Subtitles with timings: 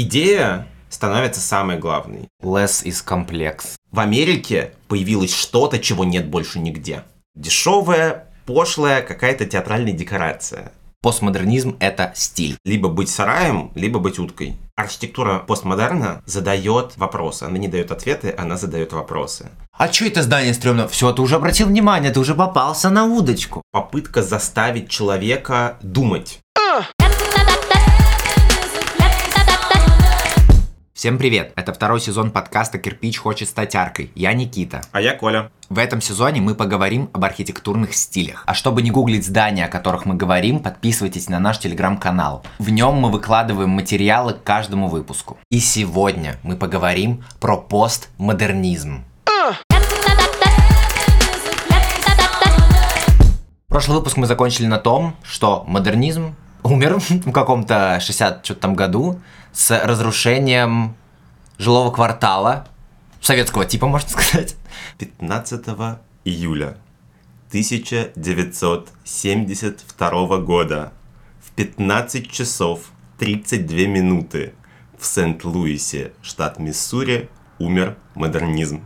[0.00, 2.28] Идея становится самой главной.
[2.40, 3.72] Less is complex.
[3.90, 7.02] В Америке появилось что-то, чего нет больше нигде.
[7.34, 10.70] Дешевая, пошлая какая-то театральная декорация.
[11.02, 12.56] Постмодернизм— это стиль.
[12.64, 14.56] Либо быть сараем, либо быть уткой.
[14.76, 17.42] Архитектура постмодерна задает вопросы.
[17.42, 19.48] Она не дает ответы, она задает вопросы.
[19.76, 20.86] А что это здание стрёмно?
[20.86, 23.62] Все, ты уже обратил внимание, ты уже попался на удочку.
[23.72, 26.38] Попытка заставить человека думать.
[30.98, 31.52] Всем привет!
[31.54, 34.10] Это второй сезон подкаста «Кирпич хочет стать аркой».
[34.16, 34.80] Я Никита.
[34.90, 35.52] А я Коля.
[35.68, 38.42] В этом сезоне мы поговорим об архитектурных стилях.
[38.48, 42.42] А чтобы не гуглить здания, о которых мы говорим, подписывайтесь на наш телеграм-канал.
[42.58, 45.38] В нем мы выкладываем материалы к каждому выпуску.
[45.50, 49.04] И сегодня мы поговорим про постмодернизм.
[53.68, 59.20] Прошлый выпуск мы закончили на том, что модернизм умер в каком-то 60 что-то там году
[59.52, 60.96] с разрушением
[61.58, 62.68] жилого квартала,
[63.20, 64.56] советского типа, можно сказать.
[64.98, 65.66] 15
[66.24, 66.76] июля
[67.48, 70.92] 1972 года
[71.40, 74.54] в 15 часов 32 минуты
[74.98, 78.82] в Сент-Луисе, штат Миссури, умер модернизм.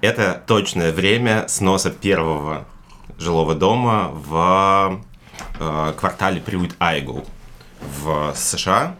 [0.00, 2.66] Это точное время сноса первого
[3.18, 5.00] жилого дома в
[5.58, 7.24] э, квартале Приут Айгл
[7.80, 8.96] в США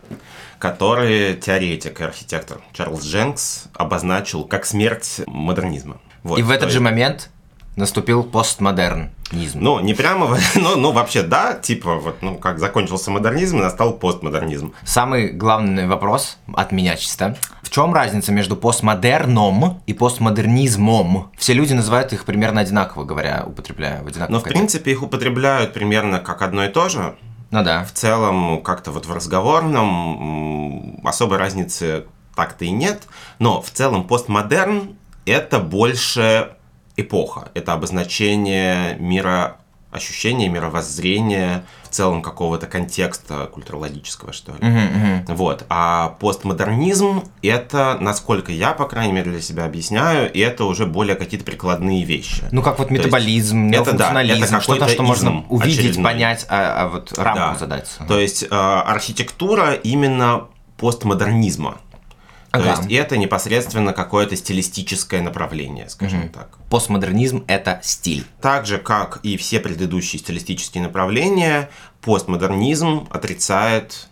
[0.64, 5.98] который теоретик и архитектор Чарльз Дженкс обозначил как смерть модернизма.
[6.22, 7.28] Вот, и в этот же момент
[7.76, 9.58] наступил постмодернизм.
[9.60, 14.72] Ну, не прямо, но, ну, вообще, да, типа, вот, ну, как закончился модернизм, настал постмодернизм.
[14.84, 17.36] Самый главный вопрос от меня чисто.
[17.60, 21.30] В чем разница между постмодерном и постмодернизмом?
[21.36, 25.74] Все люди называют их примерно одинаково, говоря, употребляя в одинаковом Но, в принципе, их употребляют
[25.74, 27.16] примерно как одно и то же.
[27.54, 27.84] Ну да.
[27.84, 33.04] В целом, как-то вот в разговорном особой разницы так-то и нет.
[33.38, 36.56] Но в целом постмодерн— это больше
[36.96, 37.52] эпоха.
[37.54, 39.58] Это обозначение мира
[39.94, 44.58] ощущение, мировоззрения, в целом какого-то контекста культурологического, что ли.
[44.58, 45.34] Uh-huh, uh-huh.
[45.34, 45.64] Вот.
[45.68, 51.14] А постмодернизм— это, насколько я, по крайней мере, для себя объясняю, и это уже более
[51.14, 52.42] какие-то прикладные вещи.
[52.50, 56.04] Ну, как вот метаболизм, это, да, это что-то, что можно увидеть, очередной.
[56.04, 57.58] понять, а, а вот рамку да.
[57.58, 57.96] задать.
[58.08, 61.78] То есть э, архитектура именно постмодернизма.
[62.54, 62.62] Ага.
[62.62, 66.28] То есть это непосредственно какое-то стилистическое направление, скажем угу.
[66.28, 66.58] так.
[66.70, 68.24] Постмодернизм– это стиль.
[68.40, 71.68] Так же, как и все предыдущие стилистические направления,
[72.00, 74.08] постмодернизм отрицает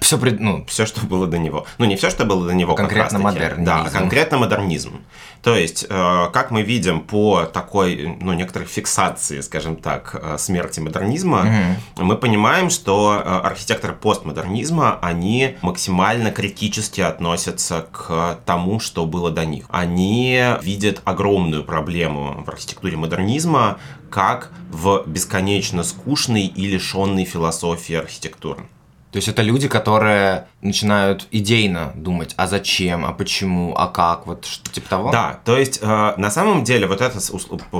[0.00, 1.66] все, ну, все, что было до него.
[1.78, 3.64] Ну, не все, что было до него, конкретно модернизм.
[3.64, 5.02] Да, конкретно модернизм.
[5.42, 10.80] То есть, э, как мы видим по такой, ну, некоторой фиксации, скажем так, э, смерти
[10.80, 12.04] модернизма, угу.
[12.04, 19.44] мы понимаем, что э, архитекторы постмодернизма, они максимально критически относятся к тому, что было до
[19.44, 19.66] них.
[19.68, 23.78] Они видят огромную проблему в архитектуре модернизма,
[24.10, 28.64] как в бесконечно скучной и лишенной философии архитектуры.
[29.12, 34.44] То есть это люди, которые начинают идейно думать, а зачем, а почему, а как, вот
[34.44, 35.10] что типа того?
[35.10, 37.18] Да, то есть э, на самом деле вот эта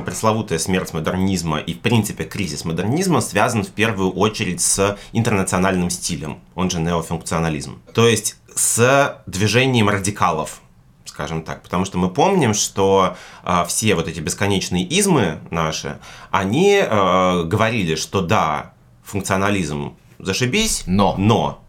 [0.05, 6.41] пресловутая смерть модернизма и в принципе кризис модернизма связан в первую очередь с интернациональным стилем,
[6.57, 7.81] он же неофункционализм.
[7.95, 10.61] То есть с движением радикалов,
[11.05, 11.63] скажем так.
[11.63, 15.99] Потому что мы помним, что э, все вот эти бесконечные измы наши,
[16.33, 18.73] они э, говорили, что да,
[19.05, 21.15] функционализм зашибись, но.
[21.19, 21.61] но.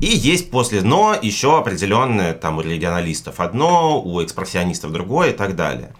[0.00, 5.54] И есть после «но» еще определенное там у регионалистов одно, у экспрессионистов другое и так
[5.54, 5.94] далее.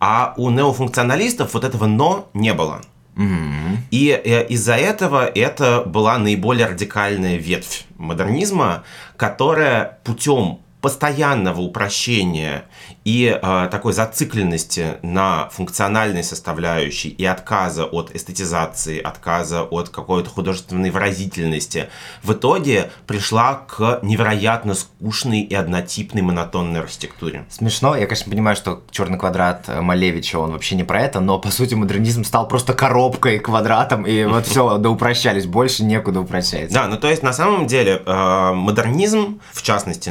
[0.00, 2.80] А у неофункционалистов вот этого «но» не было.
[3.16, 3.76] Mm-hmm.
[3.90, 8.84] И э, из-за этого это была наиболее радикальная ветвь модернизма,
[9.16, 12.64] которая путем постоянного упрощения
[13.04, 20.90] и э, такой зацикленности на функциональной составляющей и отказа от эстетизации, отказа от какой-то художественной
[20.90, 21.88] выразительности,
[22.22, 27.46] в итоге пришла к невероятно скучной и однотипной монотонной архитектуре.
[27.50, 31.50] Смешно, я, конечно, понимаю, что черный квадрат Малевича, он вообще не про это, но, по
[31.50, 36.72] сути, модернизм стал просто коробкой, квадратом, и вот все, да упрощались, больше некуда упрощать.
[36.72, 40.10] Да, ну то есть, на самом деле, э, модернизм, в частности,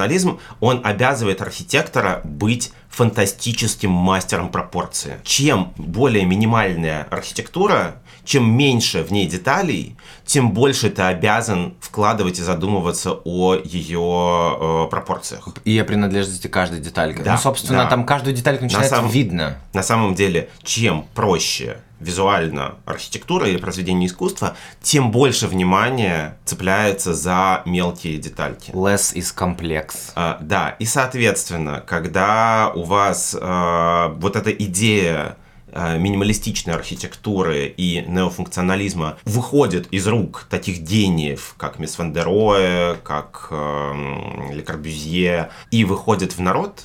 [0.00, 5.18] неофункционализм, он обязывает архитектора быть фантастическим мастером пропорции.
[5.24, 7.96] Чем более минимальная архитектура,
[8.30, 14.88] чем меньше в ней деталей, тем больше ты обязан вкладывать и задумываться о ее э,
[14.88, 15.48] пропорциях.
[15.64, 17.22] И о принадлежности каждой детальки.
[17.22, 17.90] Да, ну, собственно, да.
[17.90, 19.56] там каждую детальку начинается самом- видно.
[19.72, 27.62] На самом деле, чем проще визуально архитектура или произведение искусства, тем больше внимания цепляется за
[27.66, 28.70] мелкие детальки.
[28.70, 30.12] Less is complex.
[30.14, 35.36] А, да, и соответственно, когда у вас а, вот эта идея
[35.74, 43.48] минималистичной архитектуры и неофункционализма выходит из рук таких гениев, как Мисс Ван дер Роэ, как
[43.50, 46.84] эм, Ле Корбюзье, и выходит в народ,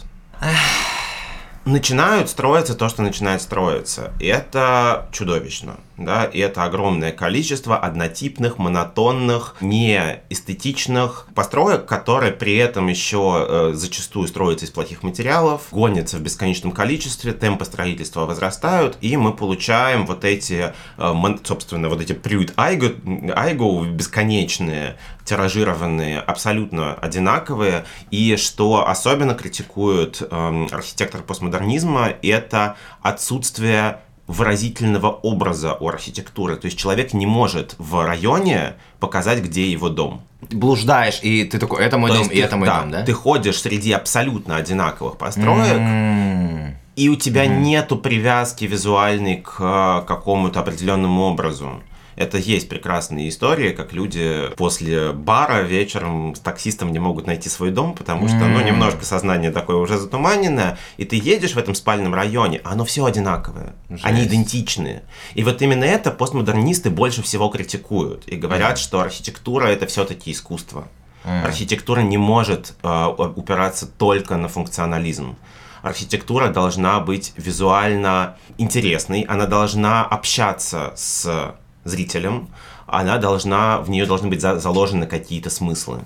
[1.66, 4.14] начинают строиться то, что начинает строиться.
[4.20, 5.78] И это чудовищно.
[5.98, 6.26] Да?
[6.26, 14.66] И это огромное количество однотипных, монотонных, неэстетичных построек, которые при этом еще э, зачастую строятся
[14.66, 20.74] из плохих материалов, гонятся в бесконечном количестве, темпы строительства возрастают, и мы получаем вот эти,
[20.98, 22.94] э, мон- собственно, вот эти прюд айго,
[23.34, 27.84] айго бесконечные, тиражированные, абсолютно одинаковые.
[28.12, 36.56] И что особенно критикуют эм, архитектор постмодернизма, это отсутствие выразительного образа у архитектуры.
[36.56, 40.22] То есть человек не может в районе показать, где его дом.
[40.52, 43.04] Блуждаешь, и ты такой, это мой То дом, и ты- это мой дом, да?
[43.04, 46.76] Ты ходишь среди абсолютно одинаковых построек, М.
[46.96, 51.82] и у тебя нету привязки визуальной к э, какому-то определенному образу.
[52.16, 57.72] Это есть прекрасные истории, как люди после бара вечером с таксистом не могут найти свой
[57.72, 62.14] дом, потому что, ну, немножко сознание такое уже затуманенное, и ты едешь в этом спальном
[62.14, 64.30] районе, а оно все одинаковое, они Жесть.
[64.30, 65.04] идентичные.
[65.34, 70.88] И вот именно это постмодернисты больше всего критикуют и говорят, что архитектура это все-таки искусство.
[71.24, 75.36] Архитектура не может э, упираться только на функционализм.
[75.82, 82.50] Архитектура должна быть визуально интересной, она должна общаться с зрителем,
[82.88, 86.00] она должна, в нее должны быть за- заложены какие-то смыслы.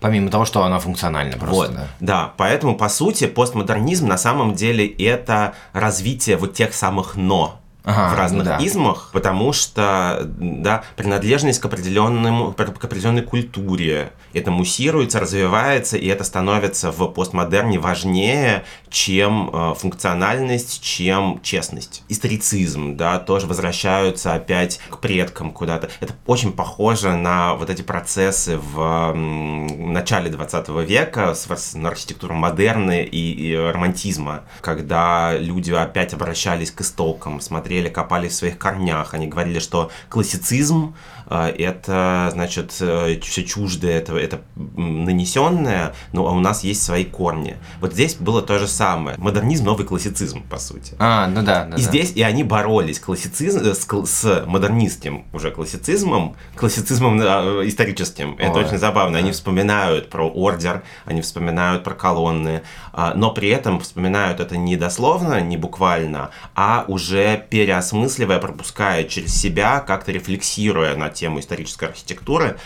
[0.00, 1.86] Помимо того, что она функциональна просто, Вот, да.
[2.00, 8.14] да, поэтому, по сути, постмодернизм на самом деле это развитие вот тех самых «но», Ага,
[8.14, 8.58] в разных да.
[8.60, 16.24] измах, потому что да, принадлежность к, определенному, к определенной культуре, это муссируется, развивается, и это
[16.24, 22.02] становится в постмодерне важнее, чем э, функциональность, чем честность.
[22.08, 25.90] Историцизм, да, тоже возвращаются опять к предкам куда-то.
[26.00, 32.34] Это очень похоже на вот эти процессы в начале 20 века с, с на архитектуру
[32.34, 39.14] модерны и, и романтизма, когда люди опять обращались к истокам, смотрели, копались в своих корнях.
[39.14, 40.94] Они говорили, что классицизм
[41.30, 47.56] это, значит, все чуждое, это, это нанесенное, но у нас есть свои корни.
[47.80, 49.16] Вот здесь было то же самое.
[49.18, 50.94] Модернизм, новый классицизм, по сути.
[50.98, 51.76] А, ну да, да.
[51.76, 51.88] И да.
[51.88, 58.36] здесь и они боролись классицизм, э, с, с модернистским уже классицизмом, классицизмом э, историческим.
[58.38, 59.18] Это Ой, очень забавно.
[59.18, 59.32] Они да.
[59.32, 62.62] вспоминают про ордер, они вспоминают про колонны,
[62.92, 69.34] а, но при этом вспоминают это не дословно, не буквально, а уже переосмысливая, пропуская через
[69.34, 72.58] себя, как-то рефлексируя на тему исторической архитектуры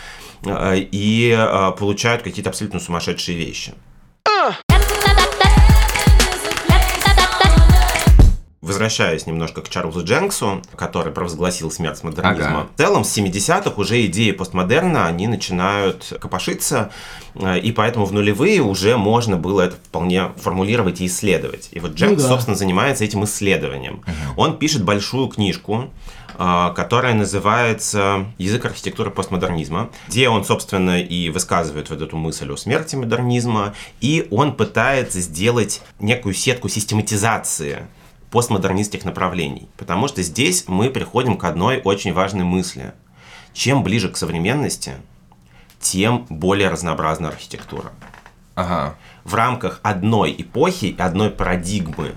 [0.45, 3.73] э, и э, получают какие-то абсолютно сумасшедшие вещи.
[8.61, 12.61] Возвращаясь немножко к Чарльзу Дженксу, который провозгласил смерть модернизма.
[12.61, 12.67] Ага.
[12.73, 16.91] В целом, с 70-х уже идеи постмодерна, они начинают копошиться,
[17.35, 21.69] э, и поэтому в нулевые уже можно было это вполне формулировать и исследовать.
[21.73, 22.29] И вот Дженкс, да.
[22.29, 24.01] собственно, занимается этим исследованием.
[24.35, 25.91] Он пишет большую книжку,
[26.37, 32.95] которая называется «Язык архитектуры постмодернизма», где он, собственно, и высказывает вот эту мысль о смерти
[32.95, 37.87] модернизма, и он пытается сделать некую сетку систематизации
[38.31, 39.69] постмодернистских направлений.
[39.77, 42.93] Потому что здесь мы приходим к одной очень важной мысли.
[43.53, 44.95] Чем ближе к современности,
[45.79, 47.91] тем более разнообразна архитектура.
[48.55, 48.95] Ага.
[49.23, 52.15] В рамках одной эпохи и одной парадигмы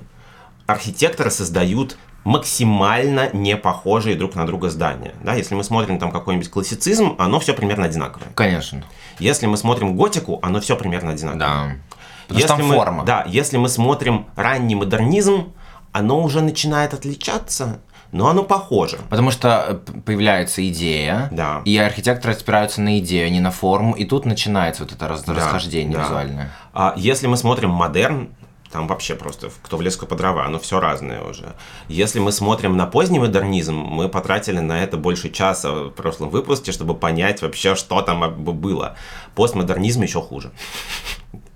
[0.66, 5.14] архитекторы создают максимально не похожие друг на друга здания.
[5.22, 8.28] Да, если мы смотрим там какой-нибудь классицизм, оно все примерно одинаковое.
[8.34, 8.84] Конечно.
[9.18, 11.38] Если мы смотрим готику, оно все примерно одинаковое.
[11.38, 11.72] Да.
[12.28, 13.04] Потому что там мы, форма.
[13.04, 15.52] Да, если мы смотрим ранний модернизм,
[15.92, 17.80] оно уже начинает отличаться,
[18.12, 18.98] но оно похоже.
[19.08, 21.62] Потому что э, появляется идея, Да.
[21.64, 25.22] и архитекторы опираются на идею, а не на форму, и тут начинается вот это раз-
[25.24, 26.04] Да, расхождение да.
[26.04, 26.50] визуальное.
[26.74, 28.28] А если мы смотрим модерн,
[28.70, 31.54] там вообще просто кто в лес, кто по дрова, оно все разное уже.
[31.88, 36.72] Если мы смотрим на поздний модернизм, мы потратили на это больше часа в прошлом выпуске,
[36.72, 38.96] чтобы понять вообще, что там было.
[39.34, 40.52] Постмодернизм еще хуже.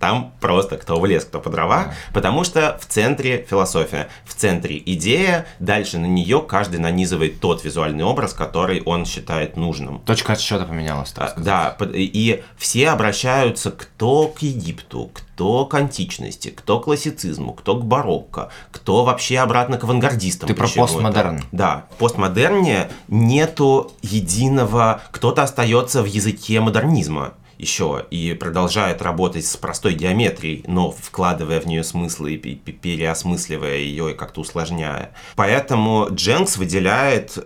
[0.02, 4.82] Там просто кто в лес, кто по дрова, потому что в центре философия, в центре
[4.84, 10.00] идея, дальше на нее каждый нанизывает тот визуальный образ, который он считает нужным.
[10.00, 11.12] Точка отсчета поменялась.
[11.12, 17.52] Так А, да, и все обращаются кто к Египту, кто к античности, кто к классицизму,
[17.52, 20.48] кто к барокко, кто вообще обратно к авангардистам.
[20.48, 21.44] Ты про постмодерн.
[21.52, 29.56] Да, в постмодерне нету единого, кто-то остается в языке модернизма еще и продолжает работать с
[29.56, 35.12] простой геометрией, но вкладывая в нее смыслы и пе- пе- переосмысливая ее и как-то усложняя.
[35.36, 37.38] Поэтому Дженкс выделяет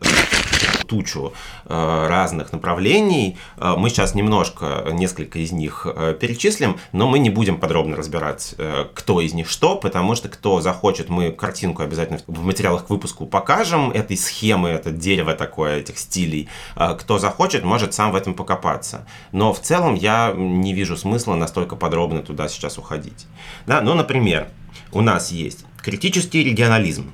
[0.86, 1.32] тучу
[1.64, 3.36] э, разных направлений.
[3.56, 8.54] Э, мы сейчас немножко, несколько из них э, перечислим, но мы не будем подробно разбирать,
[8.94, 13.26] кто из них что, потому что кто захочет, мы картинку обязательно в материалах к выпуску
[13.26, 16.48] покажем, этой схемы, это дерево такое, этих стилей.
[16.74, 19.06] Кто захочет, может сам в этом покопаться.
[19.32, 23.26] Но в целом я не вижу смысла настолько подробно туда сейчас уходить.
[23.66, 24.48] Да, ну, например,
[24.92, 27.12] у нас есть критический регионализм.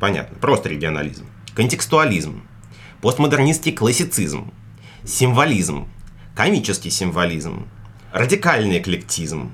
[0.00, 1.26] Понятно, просто регионализм.
[1.54, 2.42] Контекстуализм,
[3.04, 4.50] постмодернистский классицизм,
[5.04, 5.86] символизм,
[6.34, 7.68] комический символизм,
[8.14, 9.52] радикальный эклектизм,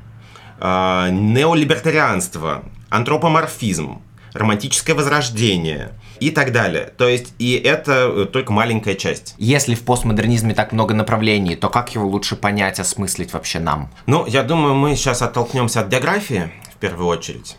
[0.60, 4.02] э, неолибертарианство, антропоморфизм,
[4.34, 5.90] романтическое возрождение
[6.20, 6.92] и так далее.
[6.96, 9.34] То есть, и это э, только маленькая часть.
[9.36, 13.90] Если в постмодернизме так много направлений, то как его лучше понять, осмыслить вообще нам?
[14.06, 17.56] Ну, я думаю, мы сейчас оттолкнемся от биографии в первую очередь.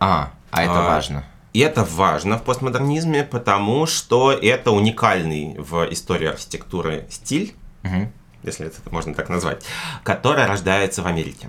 [0.00, 1.26] А, а это А, важно.
[1.54, 8.12] И это важно в постмодернизме, потому что это уникальный в истории архитектуры стиль, Мгм.
[8.42, 9.64] если это можно так назвать,
[10.02, 11.48] который рождается в Америке.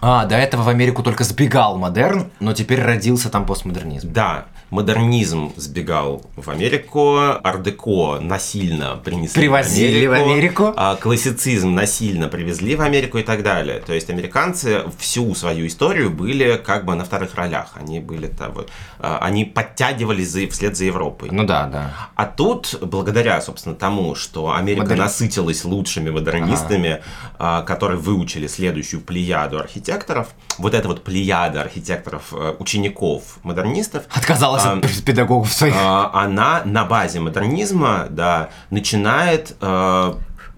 [0.00, 4.12] А, до этого в Америку только сбегал модерн, но теперь родился там постмодернизм.
[4.12, 10.72] Да, модернизм сбегал в Америку, ардеко насильно принесли Привозили в Америку.
[10.76, 13.80] а классицизм насильно привезли в Америку и так далее.
[13.80, 17.72] То есть американцы всю свою историю были как бы на вторых ролях.
[17.74, 21.28] Они были там вот, а, они подтягивались за, вслед за Европой.
[21.30, 21.92] Ну да, да.
[22.14, 27.02] А тут, благодаря, собственно, тому, что Америка Модерн- насытилась лучшими модернистами,
[27.38, 34.64] а, которые выучили следующую плеяду архитекторов, вот эта вот плеяда архитекторов, э, учеников модернистов, Отказалась
[34.64, 35.74] А, от педагогов своих.
[35.76, 40.14] а, она на базе модернизма, да, начинает э,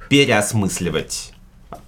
[0.08, 1.32] переосмысливать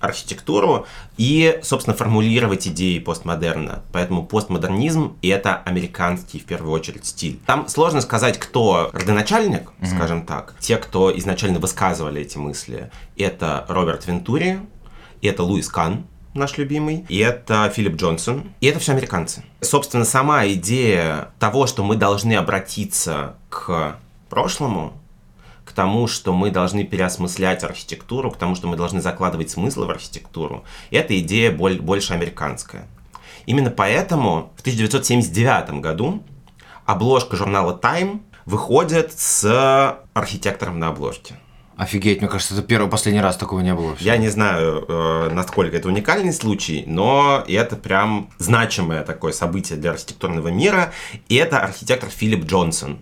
[0.01, 0.87] архитектуру
[1.17, 3.83] и, собственно, формулировать идеи постмодерна.
[3.93, 7.39] Поэтому постмодернизм— это американский, в первую очередь, стиль.
[7.47, 10.55] Там сложно сказать, кто родоначальник, скажем так.
[10.59, 14.61] Те, кто изначально высказывали эти мысли, это Роберт Вентури,
[15.23, 19.43] это Луис Кан, наш любимый, и это Филипп Джонсон, и это все американцы.
[19.61, 23.97] Собственно, сама идея того, что мы должны обратиться к
[24.29, 24.93] прошлому,
[25.65, 29.91] к тому, что мы должны переосмыслять архитектуру, к тому, что мы должны закладывать смыслы в
[29.91, 32.87] архитектуру, эта идея боль- больше американская.
[33.47, 36.23] Именно поэтому в 1979 году
[36.85, 41.37] обложка журнала Time выходит с архитектором на обложке.
[41.81, 43.89] Офигеть, мне кажется, это первый, последний раз такого не было.
[43.89, 44.05] вообще.
[44.05, 49.93] Я не знаю, э, насколько это уникальный случай, но это прям значимое такое событие для
[49.93, 50.93] архитектурного мира.
[51.31, 52.99] И это архитектор Филипп Джонсон.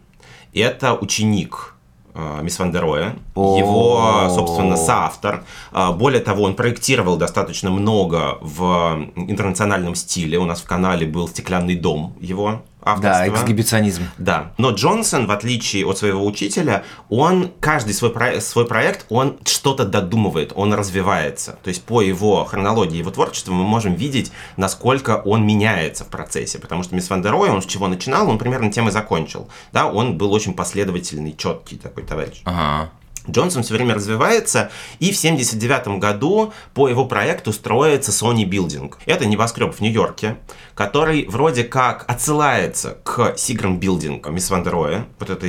[0.55, 1.75] Это ученик
[2.15, 3.59] э, Мисс Ван дер Роя, О.
[3.59, 5.43] его, собственно, соавтор.
[5.73, 10.39] А, Более того, он проектировал достаточно много в интернациональном стиле.
[10.39, 13.27] У нас в канале был «Стеклянный дом» его авторства.
[13.27, 14.03] Да, эксгибиционизм.
[14.19, 19.39] Да, но Джонсон, в отличие от своего учителя, он каждый свой, про- свой проект, он
[19.45, 21.59] что-то додумывает, он развивается.
[21.63, 26.59] То есть по его хронологии, его творчеству мы можем видеть, насколько он меняется в процессе.
[26.59, 29.49] Потому что Мис ван дер Роэ, он с чего начинал, он примерно тем и закончил.
[29.73, 32.41] Да, он был очень последовательный, четкий такой товарищ.
[32.45, 32.91] Ага.
[33.31, 38.93] Джонсон все время развивается, и в 79 году по его проекту строится Sony Building.
[39.07, 40.37] Это небоскреб в Нью-Йорке,
[40.75, 45.07] который вроде как отсылается к Seagram Building Мис ван дер Роэ.
[45.19, 45.47] Вот это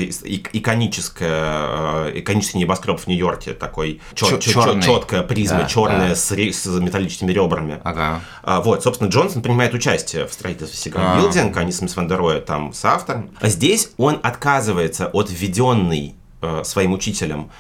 [0.60, 4.82] иконическое, э, иконический небоскреб в Нью-Йорке, такой Чё- чёрный.
[4.84, 6.16] четкая призма, Да, черная да.
[6.16, 7.80] с, с металлическими ребрами.
[7.84, 8.22] Ага.
[8.44, 11.22] А, Вот, собственно, Джонсон принимает участие в строительстве Seagram А.
[11.22, 13.30] Building, они с Мис ван дер Роэ там с автором.
[13.40, 17.52] А здесь он отказывается от введенной э, своим учителем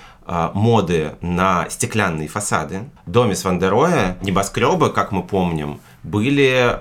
[0.53, 2.81] моды на стеклянные фасады.
[3.05, 6.77] В доме с Ван дер Роя небоскребы, как мы помним, были,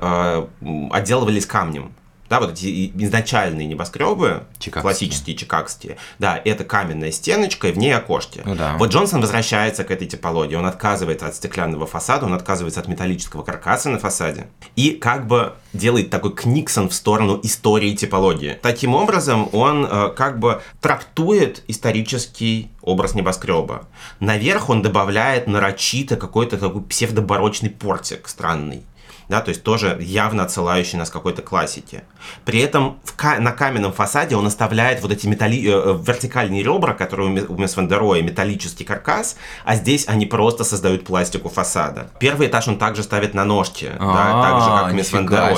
[0.61, 1.93] м, отделывались камнем.
[2.29, 4.83] Да, вот эти изначальные небоскребы, Чикагские.
[4.83, 8.43] классические чикагские, да, это каменная стеночка, и в ней окошки.
[8.45, 8.77] Ну да.
[8.79, 10.55] Вот Джонсон возвращается к этой типологии.
[10.55, 14.49] Он отказывается от стеклянного фасада, он отказывается от металлического каркаса на фасаде.
[14.77, 18.59] И как бы делает такой книксон в сторону истории типологии.
[18.63, 23.87] Таким образом, он э, как бы трактует исторический образ небоскреба.
[24.21, 28.83] Наверх он добавляет нарочито какой-то такой псевдобарочный портик странный.
[29.29, 32.05] Да, то есть тоже явно отсылающий нас к какой-то классике.
[32.45, 36.95] При этом в на каменном фасаде он оставляет вот эти металли- э, э вертикальные ребра,
[36.95, 42.11] которые у Мисс Вандероя металлический каркас, а здесь они просто создают пластику фасада.
[42.19, 45.55] Первый этаж он также ставит на ножки, да, так же как Мисс Вандероя.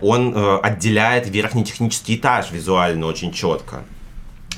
[0.00, 3.84] Он э, отделяет верхний технический этаж визуально очень четко.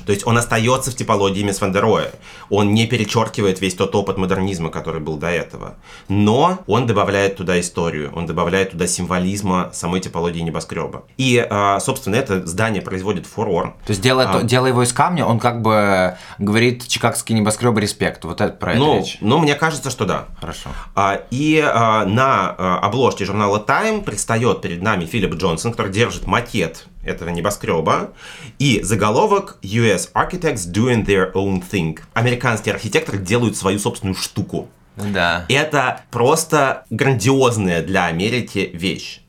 [0.05, 2.11] То есть он остается в типологии Мисс Вандероя.
[2.49, 5.75] Он не перечеркивает весь тот опыт модернизма, который был до этого.
[6.07, 11.03] Но он добавляет туда историю, он добавляет туда символизма самой типологии небоскреба.
[11.17, 13.75] И, а, собственно, это здание производит фурор.
[13.85, 18.25] То есть, делая, а, делая его из камня, он как бы говорит чикагский небоскреб респект.
[18.25, 19.17] Вот это про это ну, речь.
[19.21, 20.25] Ну, мне кажется, что да.
[20.39, 20.69] Хорошо.
[20.95, 27.29] А, и на обложке журнала Time предстает перед нами Филипп Джонсон, который держит макет этого
[27.29, 28.13] небоскреба,
[28.59, 31.99] и заголовок US Architects Doing Their Own Thing.
[32.13, 34.69] Американские архитекторы делают свою собственную штуку.
[34.95, 35.45] Да.
[35.49, 39.21] Это просто грандиозная для Америки вещь.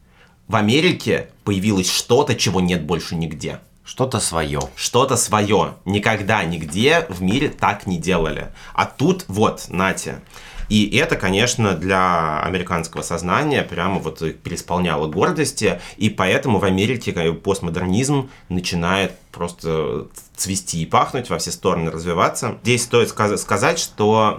[0.46, 3.60] В Америке появилось что-то, чего нет больше нигде.
[3.84, 4.60] Что-то свое.
[4.76, 5.74] Что-то свое.
[5.84, 8.48] Никогда нигде в мире так не делали.
[8.72, 10.20] А тут вот, нате.
[10.70, 18.30] И это, конечно, для американского сознания прямо вот переисполняло гордости, и поэтому в Америке постмодернизм
[18.48, 22.56] начинает просто цвести и пахнуть, во все стороны развиваться.
[22.62, 24.36] Здесь стоит сказать, что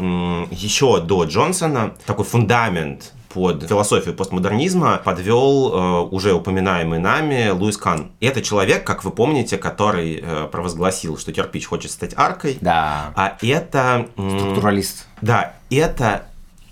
[0.50, 8.14] еще до Джонсона такой фундамент под философию постмодернизма подвел э, уже упоминаемый нами Луис Кан.
[8.22, 12.58] И это человек, как вы помните, который э, провозгласил, что кирпич хочет стать аркой.
[12.62, 13.12] Да.
[13.14, 14.08] А это...
[14.16, 15.08] Э, Структуралист.
[15.22, 16.28] Да, это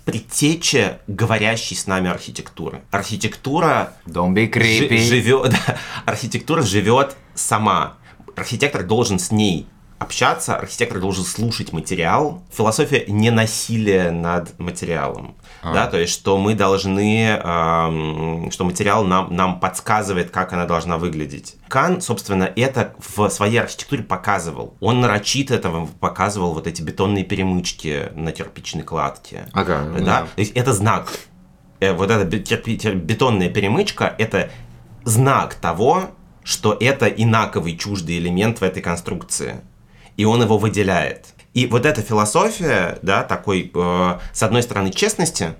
[0.06, 2.80] предтеча говорящей с нами архитектуры.
[2.90, 4.96] Архитектура Don't be creepy.
[4.96, 7.98] живет, да, архитектура живет сама.
[8.36, 9.66] Архитектор должен с ней
[9.98, 12.42] общаться, архитектор должен слушать материал.
[12.50, 15.34] Философия не насилие над материалом.
[15.64, 15.72] А.
[15.72, 20.98] Да, то есть, что мы должны, э, что материал нам, нам подсказывает, как она должна
[20.98, 21.56] выглядеть.
[21.68, 24.74] Кан, собственно, это в своей архитектуре показывал.
[24.80, 29.46] Он нарочито этого показывал вот эти бетонные перемычки на кирпичной кладке.
[29.52, 30.04] Ага, да?
[30.04, 30.20] да.
[30.22, 31.08] То есть, это знак.
[31.80, 34.50] Э, вот эта бетонная перемычка– это
[35.04, 36.10] знак того,
[36.42, 39.62] что это инаковый чуждый элемент в этой конструкции
[40.16, 41.33] и он его выделяет.
[41.54, 45.54] И вот эта философия, да, такой, э, с одной стороны, честности,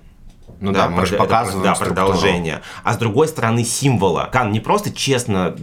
[0.59, 2.61] ну да, да мы же показываем да, продолжение.
[2.83, 4.29] А с другой стороны символа.
[4.31, 5.55] Кан не просто честно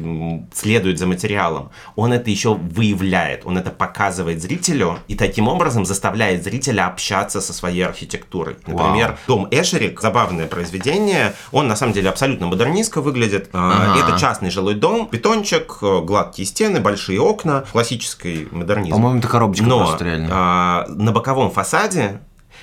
[0.52, 6.44] следует за материалом, он это еще выявляет, он это показывает зрителю и таким образом заставляет
[6.44, 8.56] зрителя общаться со своей архитектурой.
[8.66, 9.18] Например, Вау.
[9.26, 13.50] дом Эшерик, забавное произведение, он на самом деле абсолютно модернистко выглядит.
[13.52, 14.08] А, ага.
[14.08, 18.94] Это частный жилой дом, бетончик, э, гладкие стены, большие окна, классический модернизм.
[18.94, 20.28] По-моему, это коробочка Но, просто реально.
[20.30, 22.20] А, на боковом фасаде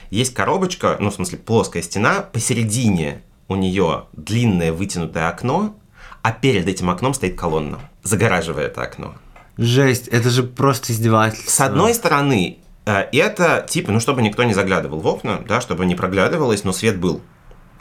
[0.10, 5.76] есть коробочка, ну, в смысле, плоская стена, посередине у нее длинное вытянутое окно,
[6.22, 9.16] а перед этим окном стоит колонна, загораживая это окно.
[9.58, 11.50] Жесть, это же просто издевательство.
[11.50, 15.86] С одной стороны, э, это типа, ну, чтобы никто не заглядывал в окна, да, чтобы
[15.86, 17.22] не проглядывалось, но свет был.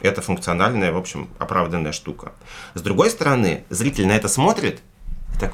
[0.01, 2.31] Это функциональная, в общем, оправданная штука.
[2.73, 4.81] С другой стороны, зритель на это смотрит
[5.35, 5.53] и так,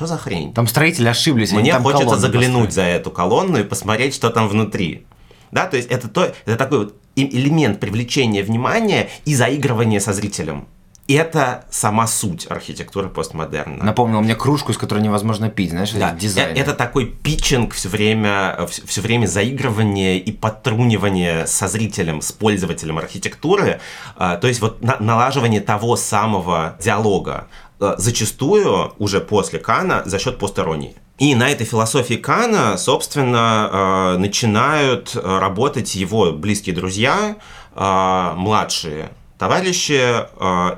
[0.00, 0.54] что за хрень?
[0.54, 1.52] Там строители ошиблись.
[1.52, 2.92] Мне хочется заглянуть построили.
[2.92, 5.06] за эту колонну и посмотреть, что там внутри.
[5.52, 10.66] Да, то есть это, то, это такой вот элемент привлечения внимания и заигрывания со зрителем.
[11.08, 13.82] Это сама суть архитектуры постмодерна.
[13.82, 16.12] Напомнил мне кружку, из которой невозможно пить, знаешь, да.
[16.12, 16.56] дизайн.
[16.56, 23.80] Это такой питчинг все время, все время заигрывания и подтрунивания со зрителем, с пользователем архитектуры.
[24.16, 27.48] А, то есть вот налаживание того самого диалога.
[27.80, 30.94] А, зачастую уже после Кана за счет постеронии.
[31.20, 37.36] И на этой философии Кана, собственно, э, начинают э, работать его близкие друзья,
[37.76, 40.00] э, младшие товарищи.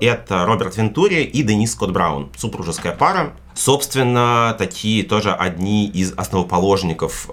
[0.04, 3.32] Это Роберт Вентури и Денис Скотт Браун, супружеская пара.
[3.54, 7.28] Собственно, такие тоже одни из основоположников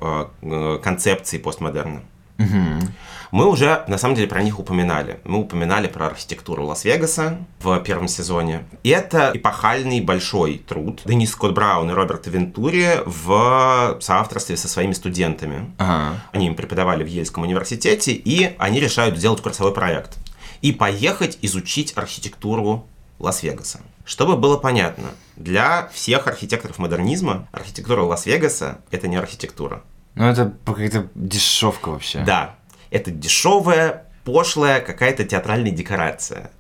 [0.82, 2.02] концепции постмодерна.
[2.40, 2.90] Угу.
[3.32, 5.20] Мы уже, на самом деле, про них упоминали.
[5.24, 8.66] Мы упоминали про архитектуру Лас-Вегаса в первом сезоне.
[8.84, 14.94] И это эпохальный большой труд Денис Скотт Браун и Роберта Вентури в соавторстве со своими
[14.94, 15.72] студентами.
[15.78, 16.22] Ага.
[16.32, 20.18] Они им преподавали в Ельском университете, и они решают сделать курсовой проект.
[20.62, 22.88] И поехать изучить архитектуру
[23.20, 23.82] Лас-Вегаса.
[24.06, 29.84] Чтобы было понятно, для всех архитекторов модернизма архитектура Лас-Вегаса– это не архитектура.
[30.16, 32.24] Ну, это какая-то дешевка вообще.
[32.26, 32.56] Да,
[32.92, 36.52] это дешевая, пошлая какая-то театральная декорация.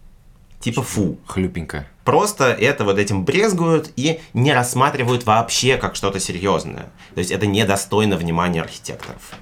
[0.59, 1.17] Типа фу.
[1.25, 1.87] Хлюпенько.
[2.03, 6.89] Просто это вот этим брезгуют и не рассматривают вообще как что-то серьезное.
[7.13, 9.33] То есть это недостойно внимания архитекторов.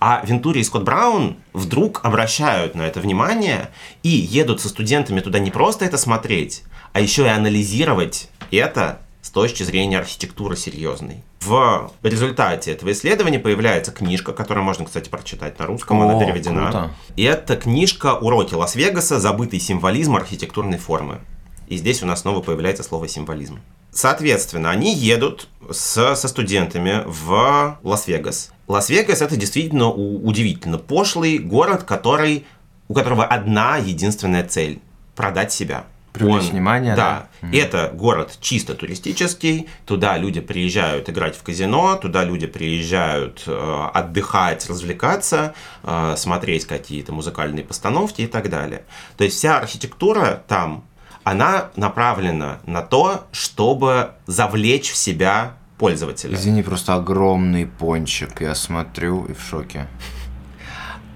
[0.00, 3.70] А Вентури и Скотт Браун вдруг обращают на это внимание
[4.02, 9.00] и едут со студентами туда не просто это смотреть, а еще и анализировать это
[9.34, 11.22] точки зрения архитектуры серьезной.
[11.40, 16.62] В результате этого исследования появляется книжка, которую можно, кстати, прочитать на русском, О, она переведена.
[16.62, 16.90] круто.
[17.16, 19.20] И это книжка «Уроки Лас-Вегаса.
[19.20, 21.20] Забытый символизм архитектурной формы».
[21.68, 23.60] И здесь у нас снова появляется слово «символизм».
[23.90, 28.52] Соответственно, они едут с, со студентами в Лас-Вегас.
[28.66, 32.46] Лас-Вегас это действительно удивительно пошлый город, который,
[32.88, 34.80] у которого одна единственная цель–
[35.14, 35.84] продать себя.
[36.14, 37.26] Привлечь внимание, Да.
[37.42, 37.48] да?
[37.52, 44.64] Это город чисто туристический, туда люди приезжают играть в казино, туда люди приезжают э, отдыхать,
[44.70, 48.84] развлекаться, э, смотреть какие-то музыкальные постановки и так далее.
[49.16, 50.84] То есть вся архитектура там,
[51.24, 56.34] она направлена на то, чтобы завлечь в себя пользователя.
[56.36, 59.88] Извини, просто огромный пончик, я смотрю и в шоке.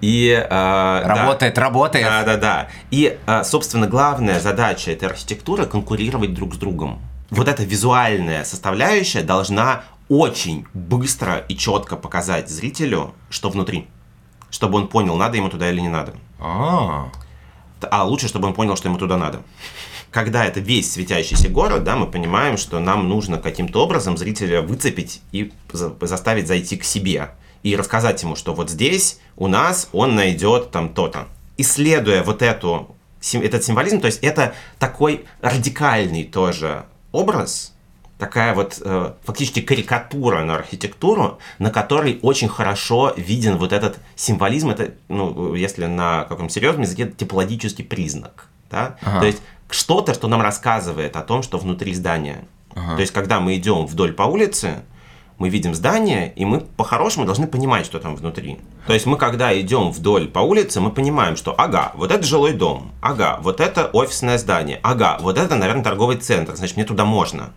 [0.00, 1.02] И, э, да.
[1.04, 2.04] Работает, работает.
[2.06, 2.68] Да, да, да.
[2.90, 7.00] И, э, собственно, главная задача этой архитектуры конкурировать друг с другом.
[7.30, 13.86] Вот эта визуальная составляющая должна очень быстро и четко показать зрителю, что внутри.
[14.50, 16.14] Чтобы он понял, надо ему туда или не надо.
[16.40, 17.08] А,
[17.90, 19.42] А лучше, чтобы он понял, что ему туда надо.
[20.10, 25.20] Когда это весь светящийся город, да, мы понимаем, что нам нужно каким-то образом зрителя выцепить
[25.32, 27.28] и за- заставить зайти к себе.
[27.62, 31.26] И рассказать ему, что вот здесь у нас он найдет там то-то.
[31.56, 32.94] Исследуя вот эту,
[33.32, 37.74] этот символизм, то есть это такой радикальный тоже образ,
[38.18, 44.70] такая вот э, фактически карикатура на архитектуру, на которой очень хорошо виден вот этот символизм.
[44.70, 48.48] Это, ну, если на каком серьезном языке, это типологический признак.
[48.70, 48.96] Да?
[49.02, 49.20] Ага.
[49.20, 52.44] То есть что-то, что нам рассказывает о том, что внутри здания.
[52.74, 54.82] То есть, когда мы идем вдоль по улице,
[55.38, 58.58] мы видим здание, и мы по-хорошему должны понимать, что там внутри.
[58.86, 62.52] То есть мы, когда идем вдоль по улице, мы понимаем, что ага, вот это жилой
[62.52, 67.04] дом, ага, вот это офисное здание, ага, вот это, наверное, торговый центр, значит, мне туда
[67.04, 67.50] можно.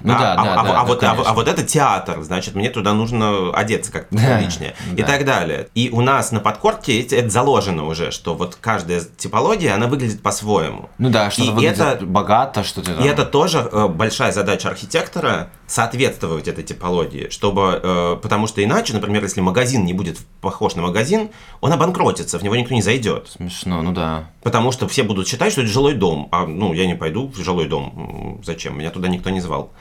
[0.00, 2.54] Ну да, а, да, а- да, а да, вот, а, а вот это театр, значит,
[2.54, 4.74] мне туда нужно одеться как-то Да, приличнее.
[4.92, 5.06] И да.
[5.06, 5.68] так далее.
[5.74, 10.90] И у нас на подкорте это заложено уже, что вот каждая типология, она выглядит по-своему.
[10.98, 13.02] ну да, что-то И выглядит это- богато, что-то там.
[13.02, 18.94] И это тоже э, большая задача архитектора соответствовать этой типологии, чтобы, э, потому что иначе,
[18.94, 23.28] например, если магазин не будет похож на магазин, он обанкротится, в него никто не зайдет.
[23.28, 24.30] Смешно, ну да.
[24.42, 26.28] Потому что все будут считать, что это жилой дом.
[26.30, 28.40] А ну, я не пойду в жилой дом.
[28.44, 28.78] Зачем?
[28.78, 29.72] Меня туда никто не звал.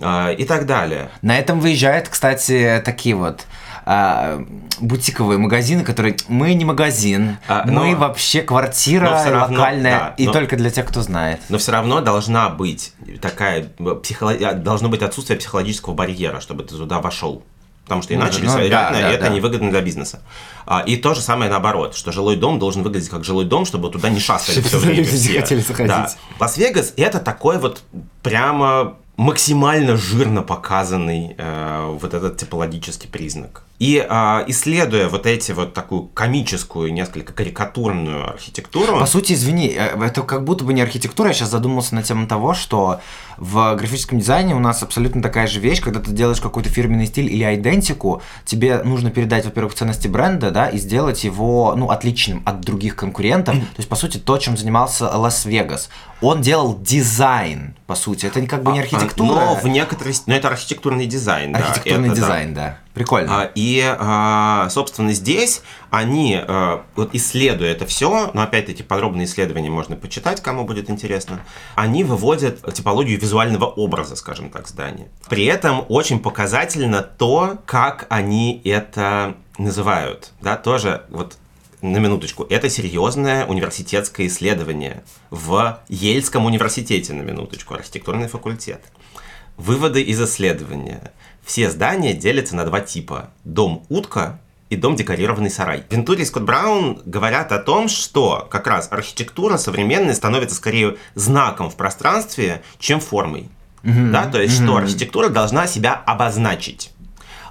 [0.00, 1.10] А, И так далее.
[1.22, 3.46] На этом выезжают, кстати, такие вот
[3.88, 4.44] а,
[4.80, 10.26] бутиковые магазины, которые мы не магазин, А, мы но- вообще квартира равно, локальная да, и
[10.26, 11.40] но- только для тех, кто знает.
[11.48, 16.64] Но все равно должна быть такая э, психоло- а, должно быть отсутствие психологического барьера, чтобы
[16.64, 17.44] ты туда вошел.
[17.84, 19.28] Потому что иначе ну, да, реально да, это да.
[19.28, 20.20] невыгодно для бизнеса.
[20.66, 23.88] А, И то же самое наоборот, что жилой дом должен выглядеть как жилой дом, чтобы
[23.90, 25.40] туда не шастали все время все.
[25.40, 25.92] хотели заходить.
[25.92, 26.10] Да.
[26.40, 27.82] Лас-Вегас это такой вот
[28.24, 33.62] прямо максимально жирно показанный э, вот этот типологический признак.
[33.78, 40.02] И а, исследуя вот эти вот такую комическую, несколько карикатурную архитектуру, По сути, извини, э,
[40.02, 41.28] это как будто бы не архитектура.
[41.28, 43.00] Я сейчас задумался на тему того, что
[43.36, 47.30] в графическом дизайне у нас абсолютно такая же вещь, когда ты делаешь какой-то фирменный стиль
[47.30, 52.62] или айдентику, тебе нужно передать, во-первых, ценности бренда, да, и сделать его, ну, отличным от
[52.62, 53.56] других конкурентов.
[53.56, 55.90] То есть, по сути, то, чем занимался Лас-Вегас.
[56.22, 58.24] Он делал дизайн, по сути.
[58.24, 59.28] Это как бы не А, архитектура.
[59.28, 60.14] Но в некоторой...
[60.24, 62.22] Но это архитектурный дизайн, да, Архитектурный это да.
[62.22, 62.78] дизайн, да.
[62.96, 63.42] Прикольно.
[63.42, 69.68] А, И, а, собственно, здесь они, а, вот исследуя это все, но опять-таки подробные исследования
[69.68, 71.42] можно почитать, кому будет интересно,
[71.74, 75.08] они выводят типологию визуального образа, скажем так, здания.
[75.28, 80.32] При этом очень показательно то, как они это называют.
[80.40, 81.36] Да, тоже вот
[81.82, 82.46] на минуточку.
[82.48, 88.80] Это серьезное университетское исследование в Ельском университете, на минуточку, архитектурный факультет.
[89.58, 91.12] Выводы из исследования.
[91.46, 93.30] Все здания делятся на два типа.
[93.44, 95.84] Дом-утка и дом декорированный сарай.
[95.88, 101.70] Вентури и Скотт Браун говорят о том, что как раз архитектура современная становится скорее знаком
[101.70, 103.48] в пространстве, чем формой.
[103.84, 106.90] Да, то есть, что архитектура должна себя обозначить.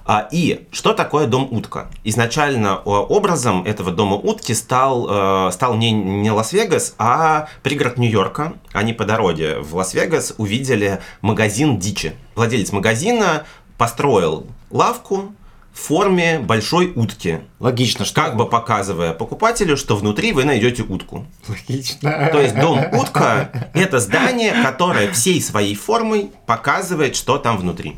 [0.08, 1.90] А, И что такое дом утка?
[2.04, 8.54] Изначально о, образом этого дома утки стал, э, стал не, не Лас-Вегас, а пригород Нью-Йорка.
[8.74, 12.14] Они по дороге в Лас-Вегас увидели магазин дичи.
[12.36, 13.46] Владелец магазина
[13.78, 15.34] построил лавку
[15.74, 18.22] в форме большой утки, Логично, что...
[18.22, 21.26] как бы показывая покупателю, что внутри вы найдете утку.
[21.50, 22.30] Логично.
[22.32, 27.98] То есть дом утка– это здание, которое всей своей формой показывает, что там внутри.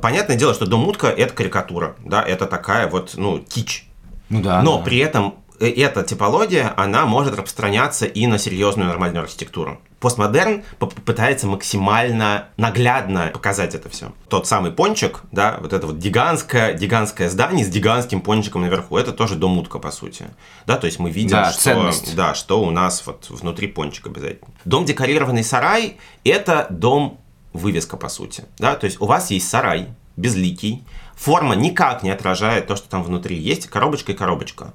[0.00, 3.86] Понятное дело, что дом утка это карикатура, да, это такая вот, ну, кич.
[4.30, 4.62] Ну да.
[4.62, 4.84] Но да.
[4.84, 9.80] при этом эта типология, она может распространяться и на серьезную нормальную архитектуру.
[10.00, 14.12] Постмодерн пытается максимально наглядно показать это все.
[14.28, 19.12] Тот самый пончик, да, вот это вот гигантское, гигантское здание с гигантским пончиком наверху, это
[19.12, 20.26] тоже дом утка, по сути.
[20.66, 22.14] Да, то есть мы видим, Да, что, ценность.
[22.14, 24.50] да, что у нас вот внутри пончик обязательно.
[24.64, 27.18] Дом декорированный сарай– это дом
[27.52, 28.44] вывеска, по сути.
[28.58, 33.02] Да, то есть у вас есть сарай, безликий, форма никак не отражает то, что там
[33.02, 33.36] внутри.
[33.36, 34.74] Есть коробочка и коробочка.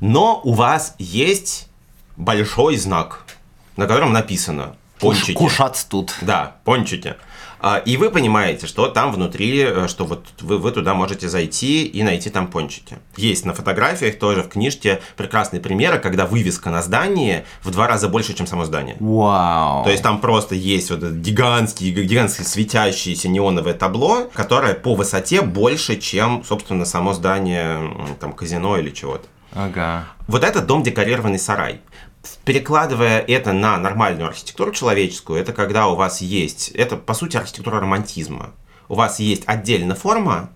[0.00, 1.68] Но у вас есть
[2.16, 3.24] большой знак,
[3.76, 5.32] на котором написано пончики.
[5.32, 6.14] Кушать тут.
[6.20, 7.16] Да, пончики.
[7.62, 11.84] А, И вы понимаете, что там внутри, э, что вот вы, вы туда можете зайти
[11.84, 12.98] и найти там пончики.
[13.16, 18.08] Есть на фотографиях тоже в книжке прекрасные примеры, когда вывеска на здании в два раза
[18.08, 18.96] больше, чем само здание.
[18.98, 19.84] Вау.
[19.84, 25.96] То есть там просто есть вот гигантский, гигантский светящееся неоновое табло, которое по высоте больше,
[26.00, 29.26] чем, собственно, само здание там казино или чего-то.
[29.52, 30.06] Ага.
[30.26, 31.80] Вот это дом декорированный сарай.
[32.44, 37.80] Перекладывая это на нормальную архитектуру человеческую, это когда у вас есть, это по сути архитектура
[37.80, 38.52] романтизма.
[38.88, 40.50] У вас есть отдельная форма,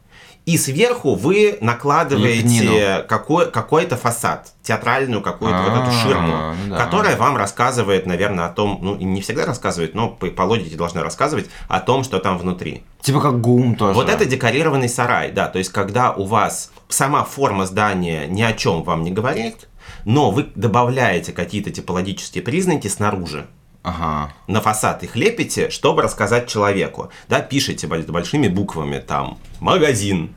[0.46, 6.84] и сверху вы накладываете какой, какой-то фасад, театральную какую-то вот эту А, ширму, ну да.
[6.84, 11.02] которая вам рассказывает, наверное, о том, ну не всегда рассказывает, но по, по логике должна
[11.02, 12.84] рассказывать о том, что там внутри.
[13.00, 13.94] Типа как гум тоже.
[13.94, 18.52] Вот это декорированный сарай, да, то есть когда у вас сама форма здания ни о
[18.52, 19.68] чем вам не говорит,
[20.04, 23.46] но вы добавляете какие-то типологические признаки снаружи.
[23.84, 24.32] Ага.
[24.48, 27.10] На фасад их лепите, чтобы рассказать человеку.
[27.28, 30.34] Да, пишите боль- большими буквами там «магазин».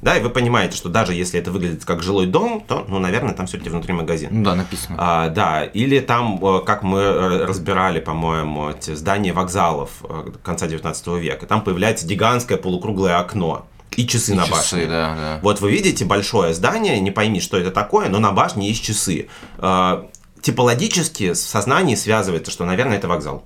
[0.00, 3.32] Да, и вы понимаете, что даже если это выглядит как жилой дом, то, ну, наверное,
[3.32, 4.28] там все-таки внутри магазин.
[4.32, 4.96] Ну да, написано.
[4.98, 11.06] А, да, или там, э, как мы э, разбирали, по-моему, здания вокзалов э, конца 19
[11.18, 14.86] века, там появляется гигантское полукруглое окно и часы И на часы, башне.
[14.86, 15.38] да, да.
[15.42, 19.28] Вот вы видите большое здание, не пойми, что это такое, но на башне есть часы.
[19.56, 20.02] Э,
[20.44, 23.44] Типологически в сознании связывается, что, наверное, это вокзал.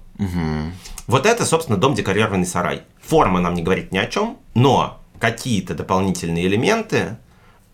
[1.06, 2.82] Вот это, собственно, дом декорированный сарай.
[3.00, 7.16] Форма нам не говорит ни о чем, но какие-то дополнительные элементы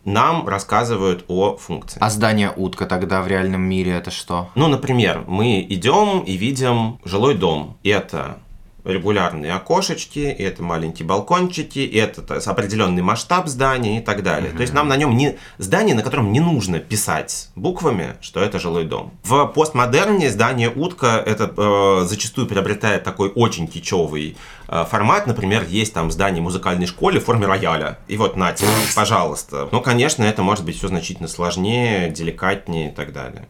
[0.05, 1.99] нам рассказывают о функции.
[2.03, 4.51] А здание утка тогда в реальном мире это что?
[4.57, 7.79] Ну, например, мы идем и видим жилой дом.
[7.83, 8.41] Это
[8.85, 14.53] регулярные окошечки, и это маленькие балкончики, и это определенный масштаб здания и так далее.
[14.53, 18.59] То есть нам на нем не здание, на котором не нужно писать буквами, что это
[18.59, 19.13] жилой дом.
[19.25, 24.37] В постмодерне здание утка это э, зачастую приобретает такой очень кичевый
[24.69, 25.27] э, формат.
[25.27, 27.99] Например, есть там здание музыкальной школы в форме рояля.
[28.07, 29.69] И вот, нате, пожалуйста.
[29.73, 33.49] Ну, конечно, это может быть все значительно сложнее, деликатнее и так далее.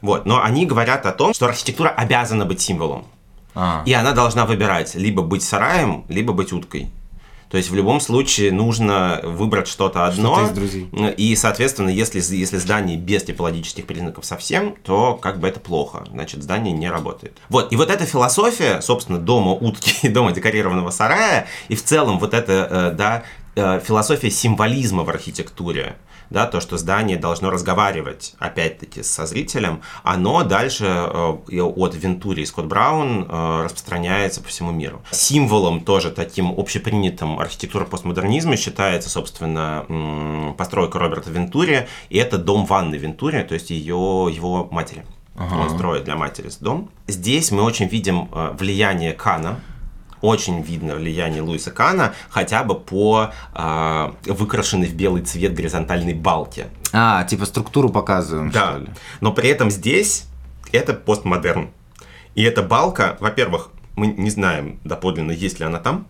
[0.00, 3.06] Вот, но они говорят о том, что архитектура обязана быть символом.
[3.56, 3.82] А.
[3.86, 6.90] И она должна выбирать либо быть сараем, либо быть уткой.
[7.50, 10.48] То есть в любом случае нужно выбрать что-то одно.
[10.52, 10.88] Друзей.
[11.16, 16.04] И, соответственно, если, если здание без типологических признаков совсем, то как бы это плохо.
[16.10, 17.38] Значит, здание не работает.
[17.48, 17.72] Вот.
[17.72, 22.34] И вот эта философия, собственно, дома утки и дома декорированного сарая, и в целом вот
[22.34, 23.22] эта, э, да,
[23.54, 25.96] э, философия символизма в архитектуре,
[26.30, 32.46] да, то, что здание должно разговаривать, опять-таки, со зрителем, оно дальше э, от Вентури и
[32.46, 35.02] Скотт Браун э, распространяется по всему миру.
[35.10, 42.96] Символом тоже таким общепринятым архитектуры постмодернизма считается, собственно, постройка Роберта Вентури, и это дом Ванны
[42.96, 45.04] Вентури, то есть ее, его матери.
[45.38, 46.90] Он строит для матери дом.
[47.06, 49.60] Здесь мы очень видим э, влияние Кана,
[50.20, 56.68] очень видно влияние Луиса Кана хотя бы по э, выкрашенной в белый цвет горизонтальной балке.
[56.92, 58.88] А, типа структуру показываем, Да, что ли?
[59.20, 60.26] но при этом здесь
[60.72, 61.70] это постмодерн.
[62.34, 66.06] И эта балка, во-первых, мы не знаем доподлинно, есть ли она там,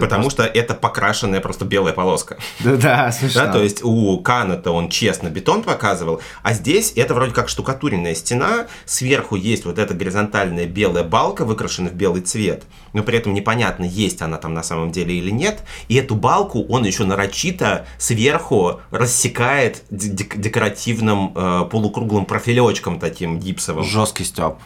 [0.00, 2.38] Потому что это покрашенная просто белая полоска.
[2.60, 3.46] Да-да, смешно.
[3.46, 8.14] Да, то есть у Кана-то он честно бетон показывал, а здесь это вроде как штукатуренная
[8.14, 13.34] стена, сверху есть вот эта горизонтальная белая балка, выкрашенная в белый цвет, но при этом
[13.34, 17.86] непонятно, есть она там на самом деле или нет, и эту балку он еще нарочито
[17.98, 23.84] сверху рассекает декоративным э, полукруглым профилечком таким гипсовым.
[23.84, 24.56] Жесткий степ.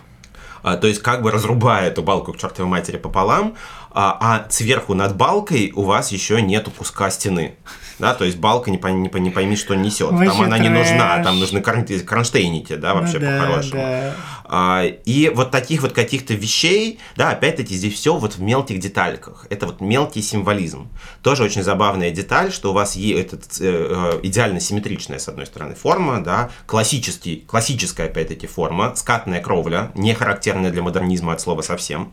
[0.62, 3.56] А, то есть как бы разрубая эту балку к чертовой матери пополам,
[3.92, 7.54] а, а сверху над балкой у вас еще нету куска стены.
[7.98, 10.08] Да, то есть балка не, пойми, не, пойми- что несет.
[10.08, 13.82] Там Вообще она не нужна, там нужны крон- кронштейники, да, вообще Ну да, по-хорошему.
[13.82, 14.14] да.
[14.52, 19.46] А, и вот таких вот каких-то вещей, да, опять-таки здесь все вот в мелких детальках.
[19.50, 20.88] Это вот мелкий символизм.
[21.22, 25.44] Тоже очень забавная деталь, что у вас е- этот, э, э, идеально симметричная, с одной
[25.44, 31.60] стороны, форма, да, классический, классическая, опять-таки, форма, скатная кровля, не характерная для модернизма от слова
[31.60, 32.12] совсем.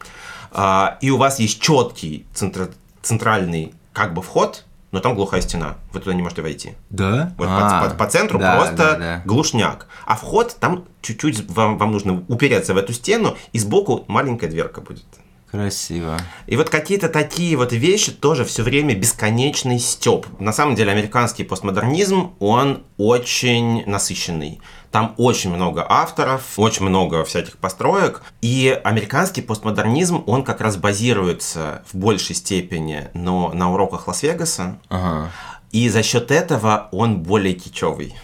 [0.52, 5.76] А, и у вас есть четкий центр- центральный как бы вход, но там глухая стена.
[5.92, 6.74] Вы туда не можете войти.
[6.90, 7.34] Да?
[7.38, 9.22] Вот по, А, по- по центру да, просто да, да.
[9.26, 9.88] глушняк.
[10.06, 14.82] А вход там чуть-чуть вам, вам нужно упереться в эту стену, и сбоку маленькая дверка
[14.82, 15.06] будет.
[15.50, 16.18] Красиво.
[16.46, 20.26] И вот какие-то такие вот вещи тоже все время бесконечный степ.
[20.40, 24.60] На самом деле американский постмодернизм, он очень насыщенный.
[24.92, 28.24] Там очень много авторов, очень много всяких построек.
[28.42, 34.80] И американский постмодернизм, он как раз базируется в большей степени но на уроках Лас-Вегаса.
[34.90, 35.32] Ага.
[35.72, 38.16] И за счет этого он более кичевый.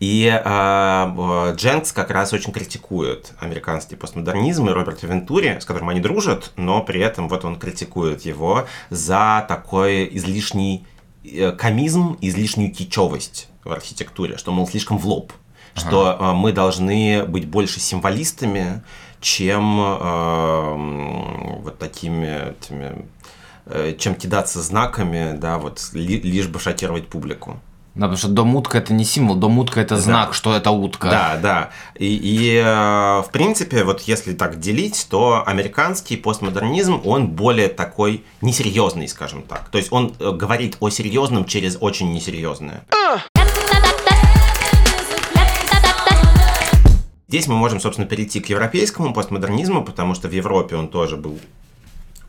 [0.00, 6.00] И э, Дженкс как раз очень критикует американский постмодернизм и Роберта Вентури, с которым они
[6.00, 10.86] дружат, но при этом вот он критикует его за такой излишний
[11.24, 15.32] э, комизм, излишнюю кичевость в архитектуре, что, мол, слишком в лоб,
[15.74, 18.82] что э, мы должны быть больше символистами,
[19.20, 23.06] чем э, вот такими этими,
[23.98, 27.60] чем кидаться знаками, да, вот ли- лишь бы шокировать публику.
[27.94, 31.10] Да, потому что дом утка это не символ, дом утка это знак, что это утка.
[31.10, 31.70] Да, да.
[31.94, 38.24] И, и, э, в принципе, вот если так делить, то американский постмодернизм, он более такой
[38.40, 39.68] несерьезный, скажем так.
[39.68, 42.82] То есть он э, говорит о серьезном через очень несерьезное.
[47.28, 51.38] Здесь мы можем, собственно, перейти к европейскому постмодернизму, потому что в Европе он тоже был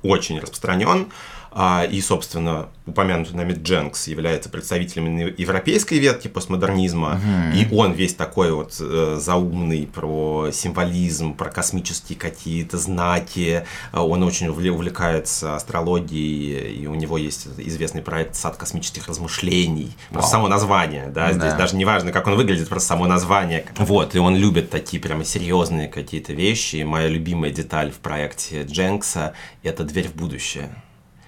[0.03, 1.11] очень распространен.
[1.55, 7.19] А, И, собственно, упомянутый нами Дженкс является представителем европейской ветки постмодернизма.
[7.55, 13.65] И он весь такой вот э, заумный про символизм, про космические какие-то знаки.
[13.93, 19.91] Он очень увле- увлекается астрологией, и у него есть известный проект «Сад космических размышлений».
[20.11, 21.57] Просто само название, да, здесь Да.
[21.57, 23.65] даже не важно, как он выглядит, просто само название.
[23.77, 26.77] Вот, и он любит такие прямо серьезные какие-то вещи.
[26.77, 30.69] И моя любимая деталь в проекте Дженкса– это дверь в будущее.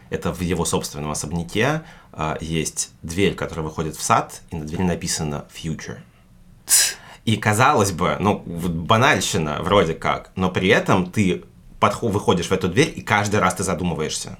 [0.10, 1.82] Это в его собственном особняке
[2.14, 5.98] а, есть дверь, которая выходит в сад, и на двери написано «Future».
[7.26, 11.44] И казалось бы, ну, банальщина вроде как, но при этом ты
[11.80, 14.38] подхо- выходишь в эту дверь, и каждый раз ты задумываешься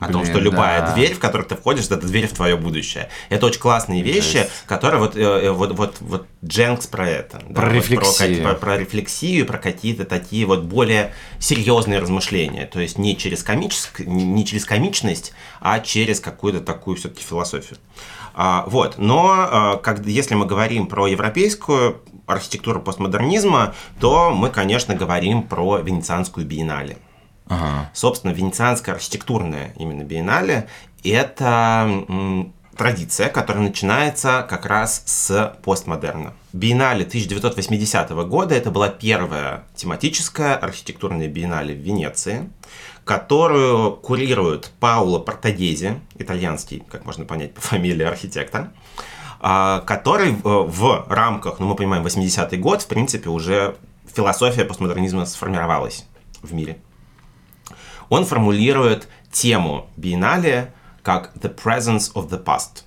[0.00, 0.94] о том, Блин, что любая да.
[0.94, 3.10] дверь, в которую ты входишь, это дверь в твое будущее.
[3.28, 4.50] Это очень классные вещи, Жесть.
[4.66, 7.42] которые вот, э, э, вот, вот, вот Дженкс про это.
[7.46, 8.42] да, Про вот рефлексию.
[8.42, 12.66] Про, про- про рефлексию, про какие-то такие вот более серьезные размышления.
[12.66, 14.00] То есть не через, комическ...
[14.00, 17.78] не через комичность, а через какую-то такую все-таки философию.
[18.32, 18.94] А, вот.
[18.96, 25.78] Но а, как, если мы говорим про европейскую архитектуру постмодернизма, то мы, конечно, говорим про
[25.78, 26.96] Венецианскую биеннале.
[27.92, 30.68] Собственно, венецианская архитектурная именно биеннале–
[31.04, 31.88] это
[32.76, 36.32] традиция, которая начинается как раз с постмодерна.
[36.52, 42.48] Биеннале 1980 года– это была первая тематическая архитектурная биеннале в Венеции,
[43.04, 48.70] которую курирует Пауло Портагези, итальянский, как можно понять по фамилии архитектор,
[49.40, 53.76] а, который в рамках, ну мы понимаем, 80-й год, в принципе, уже
[54.14, 56.06] философия постмодернизма сформировалась
[56.42, 56.78] в мире
[58.10, 62.84] он формулирует тему биеннале как the presence of the past.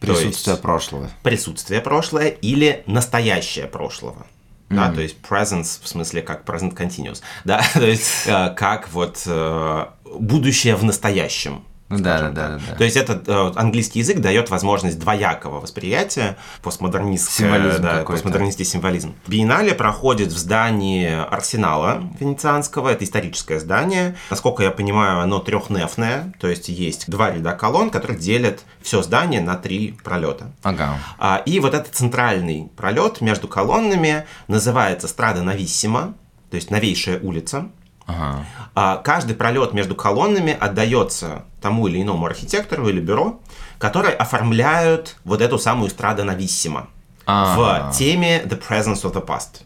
[0.00, 1.10] Присутствие прошлого.
[1.22, 4.26] присутствие прошлое или настоящее прошлого.
[4.68, 9.22] Да, то есть presence в смысле как present continuous, да, то есть э, как вот
[9.24, 11.64] э, будущее в настоящем.
[11.88, 12.74] Ну да, да, да, да.
[12.74, 19.14] То есть этот э, английский язык дает возможность двоякого восприятия постмодернистское, Символизм да, постмодернистский символизм.
[19.28, 24.16] Биеннале проходит в здании Арсенала венецианского, это историческое здание.
[24.30, 29.40] Насколько я понимаю, оно трехнефное, то есть есть два ряда колонн, которые делят все здание
[29.40, 30.50] на три пролета.
[30.64, 30.98] Ага.
[31.18, 36.14] А, И вот этот центральный пролет между колоннами называется Страда Нависсима,
[36.50, 37.68] то есть новейшая улица.
[38.06, 38.44] Ага.
[38.74, 43.40] А, Каждый пролет между колоннами отдается тому или иному архитектору или бюро,
[43.78, 46.88] которые оформляют вот эту самую Страда Нависсима
[47.26, 47.90] А.
[47.90, 49.62] в теме The Presence of the Past.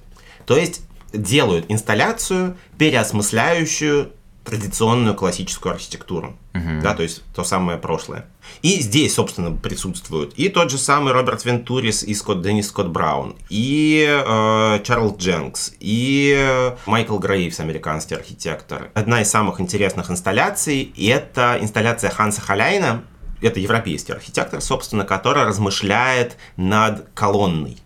[0.46, 4.12] То есть делают инсталляцию, переосмысляющую
[4.44, 6.36] традиционную классическую архитектуру,
[6.82, 8.26] да, то есть то самое прошлое.
[8.62, 13.36] И здесь, собственно, присутствуют и тот же самый Роберт Вентурис, и Скотт Деннис Скотт Браун,
[13.48, 18.90] и э, Чарльз Дженкс, и Майкл Грейвс, американский архитектор.
[18.94, 23.04] Одна из самых интересных инсталляций– это инсталляция Ханса Халяйна,
[23.40, 27.78] это европейский архитектор, собственно, который размышляет над колонной.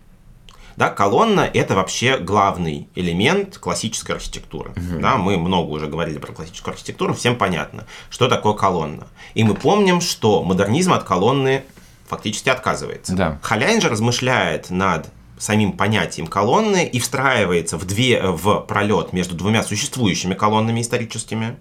[0.75, 4.73] Да, колонна– это вообще главный элемент классической архитектуры.
[4.99, 9.07] Да, мы много уже говорили про классическую архитектуру, всем понятно, что такое колонна.
[9.33, 11.63] И мы помним, что модернизм от колонны
[12.07, 13.15] фактически отказывается.
[13.15, 13.39] Да.
[13.41, 19.63] Халяйн же размышляет над самим понятием колонны и встраивается в, две, в пролет между двумя
[19.63, 21.57] существующими колоннами историческими.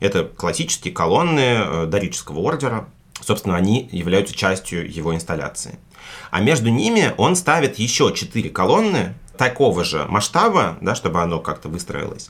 [0.00, 2.88] Это классические колонны э, дорического ордера.
[3.20, 5.78] Собственно, они являются частью его инсталляции.
[6.34, 11.68] А между ними он ставит еще четыре колонны такого же масштаба, да, чтобы оно как-то
[11.68, 12.28] выстроилось.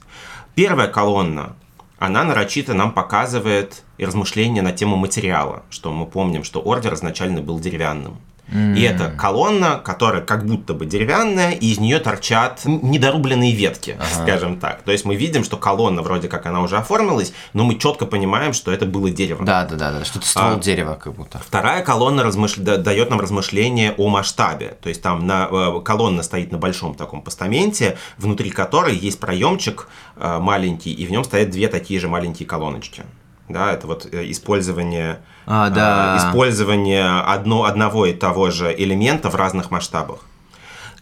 [0.54, 1.56] Первая колонна
[1.98, 7.58] она нарочито нам показывает размышления на тему материала, что мы помним, что ордер изначально был
[7.58, 8.18] деревянным.
[8.48, 8.76] Mm.
[8.76, 14.22] И это колонна, которая как будто бы деревянная, и из нее торчат недорубленные ветки, ага.
[14.22, 14.82] скажем так.
[14.82, 18.52] То есть мы видим, что колонна вроде как она уже оформилась, но мы четко понимаем,
[18.52, 19.44] что это было дерево.
[19.44, 20.04] Да, да, да, да.
[20.04, 21.38] что-то ствол а, дерева как будто.
[21.38, 22.56] Вторая колонна размыш...
[22.56, 24.76] дает нам размышление о масштабе.
[24.82, 25.48] То есть там на...
[25.50, 31.10] Э, колонна стоит на большом таком постаменте, внутри которой есть проемчик э, маленький, и в
[31.10, 33.04] нем стоят две такие же маленькие колоночки
[33.48, 36.16] да, это вот э, использование, а, да.
[36.18, 40.20] использование одно, одного и того же элемента в разных масштабах.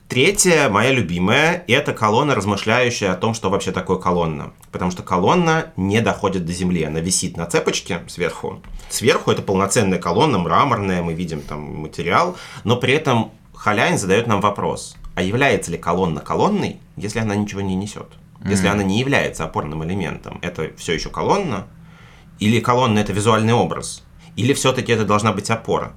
[0.09, 4.53] Третья, моя любимая, это колонна, размышляющая о том, что вообще такое колонна.
[4.71, 8.61] Потому что колонна не доходит до земли, она висит на цепочке сверху.
[8.91, 14.43] Сверху это полноценная колонна, мраморная, мы видим там материал, но при этом Халяин задает нам
[14.43, 18.09] вопрос, а является ли колонна колонной, если она ничего не несет?
[18.45, 18.73] Если mm.
[18.73, 21.69] она не является опорным элементом, это все еще колонна,
[22.43, 24.03] или колонна это визуальный образ?
[24.35, 25.93] Или все-таки это должна быть опора?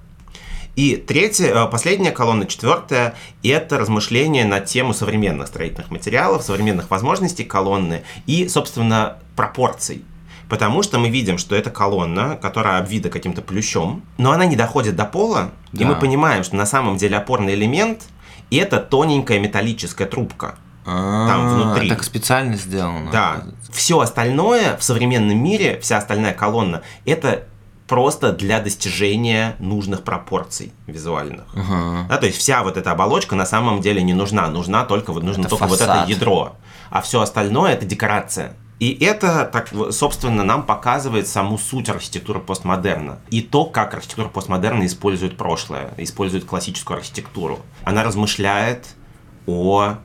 [0.75, 7.45] И третья, э, последняя колонна, четвертая, это размышления на тему современных строительных материалов, современных возможностей
[7.45, 10.03] колонны и, собственно, пропорций.
[10.47, 14.95] Потому что мы видим, что это колонна, которая обвита каким-то плющом, но она не доходит
[14.95, 15.81] до пола, да.
[15.81, 18.03] и мы понимаем, что на самом деле опорный элемент–
[18.51, 21.89] это тоненькая металлическая трубка там внутри.
[21.89, 23.11] Так специально сделано.
[23.11, 23.43] Да.
[23.71, 27.43] Все остальное в современном мире, вся остальная колонна, это
[27.87, 31.45] просто для достижения нужных пропорций визуальных.
[31.53, 32.07] Uh-huh.
[32.07, 35.23] Да, то есть вся вот эта оболочка на самом деле не нужна, нужна только вот
[35.23, 35.87] нужно это только фасад.
[35.87, 36.55] вот это ядро,
[36.89, 38.53] а все остальное это декорация.
[38.79, 43.19] И это, так, собственно, нам показывает саму суть архитектуры постмодерна.
[43.29, 47.59] И то, как архитектура постмодерна использует прошлое, использует классическую архитектуру.
[47.85, 48.87] Она размышляет
[49.47, 49.95] о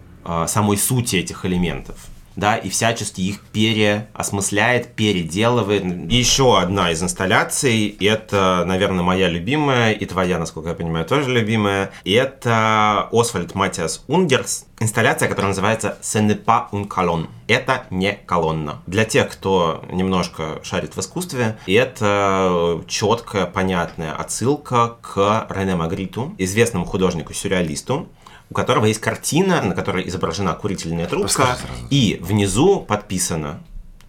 [0.47, 1.97] самой сути этих элементов
[2.37, 5.85] да, и всячески их переосмысляет, переделывает.
[5.85, 11.31] И еще одна из инсталляций, это, наверное, моя любимая, и твоя, насколько я понимаю, тоже
[11.31, 17.27] любимая, это Освальд Матиас Унгерс, инсталляция, которая называется «Ce n'est pas un colonne».
[17.47, 18.81] Это не колонна.
[18.87, 26.87] Для тех, кто немножко шарит в искусстве, это четкая, понятная отсылка к Рене Магриту, известному
[26.87, 28.09] художнику-сюрреалисту,
[28.51, 31.57] у которого есть картина, на которой изображена курительная трубка,
[31.89, 33.63] и внизу подписано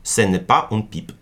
[0.04, 1.14] «Ce n'est pas un pipe».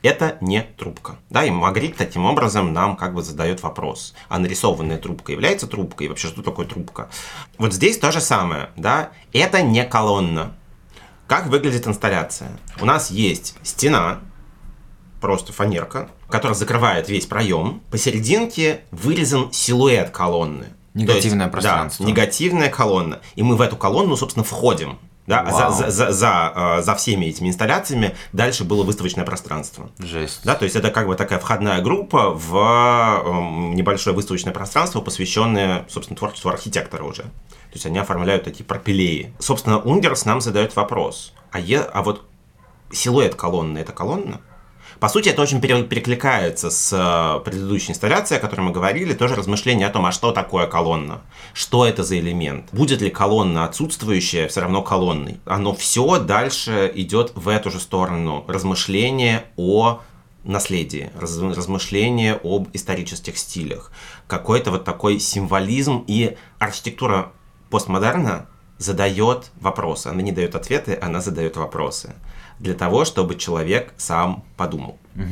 [0.00, 1.16] Это не трубка.
[1.28, 6.06] Да, и Магрит таким образом нам как бы задает вопрос, а нарисованная трубка является трубкой?
[6.06, 7.10] И вообще, что такое трубка?
[7.58, 10.54] Вот здесь то же самое, да, это не колонна.
[11.26, 12.52] Как выглядит инсталляция?
[12.80, 14.20] У нас есть стена,
[15.20, 17.82] просто фанерка, которая закрывает весь проем.
[17.90, 20.66] Посерединке вырезан силуэт колонны.
[20.98, 22.04] Негативное есть, пространство.
[22.04, 23.20] Да, негативная колонна.
[23.36, 24.98] И мы в эту колонну, собственно, входим.
[25.28, 29.90] Да, а за, за, за, э, за всеми этими инсталляциями дальше было выставочное пространство.
[29.98, 30.40] Жесть.
[30.42, 35.84] Да, то есть это как бы такая входная группа в эм, небольшое выставочное пространство, посвященное,
[35.90, 37.24] собственно, творчеству архитектора уже.
[37.24, 39.34] То есть они оформляют такие пропилеи.
[39.38, 42.24] Собственно, Ундерс нам задает вопрос, а, е, а вот
[42.90, 44.40] силуэт колонны– это колонна?
[45.00, 49.86] По сути, это очень перекликается с э, предыдущей инсталляцией, о которой мы говорили, тоже размышление
[49.86, 51.20] о том, а что такое колонна,
[51.52, 55.38] что это за элемент, будет ли колонна отсутствующая все равно колонной.
[55.44, 60.00] Оно все дальше идет в эту же сторону, размышление о
[60.42, 63.92] наследии, размышление об исторических стилях,
[64.26, 67.30] какой-то вот такой символизм и архитектура
[67.70, 68.46] постмодерна
[68.78, 70.08] задает вопросы.
[70.08, 72.14] Она не дает ответы, она задает вопросы
[72.58, 74.98] для того, чтобы человек сам подумал.
[75.16, 75.24] Угу.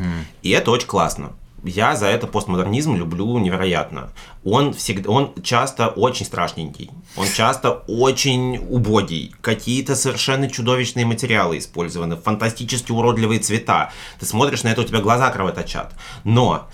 [0.43, 1.33] И это очень классно.
[1.65, 4.11] Я за это постмодернизм люблю невероятно.
[4.45, 12.17] Он всегда, он часто очень страшненький, он часто очень убогий, какие-то совершенно чудовищные материалы использованы,
[12.17, 13.91] фантастически уродливые цвета.
[14.21, 15.95] Ты смотришь на это, у тебя глаза кровоточат.
[16.23, 16.69] Но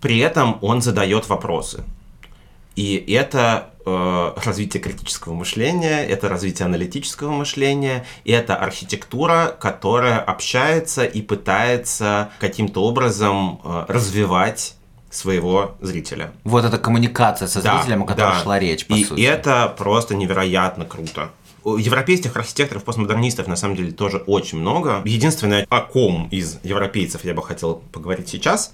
[0.00, 1.82] при этом он задает вопросы.
[2.76, 11.04] И это э, развитие критического мышления, это развитие аналитического мышления, и это архитектура, которая общается
[11.04, 14.74] и пытается каким-то образом э, развивать
[15.10, 16.32] своего зрителя.
[16.44, 18.40] Вот эта коммуникация со зрителем, да, о которой да.
[18.40, 19.20] шла речь, по и, сути.
[19.20, 21.30] И это просто невероятно круто.
[21.74, 25.02] Европейских архитекторов, постмодернистов на самом деле тоже очень много.
[25.04, 28.72] Единственное, о ком из европейцев я бы хотел поговорить сейчас,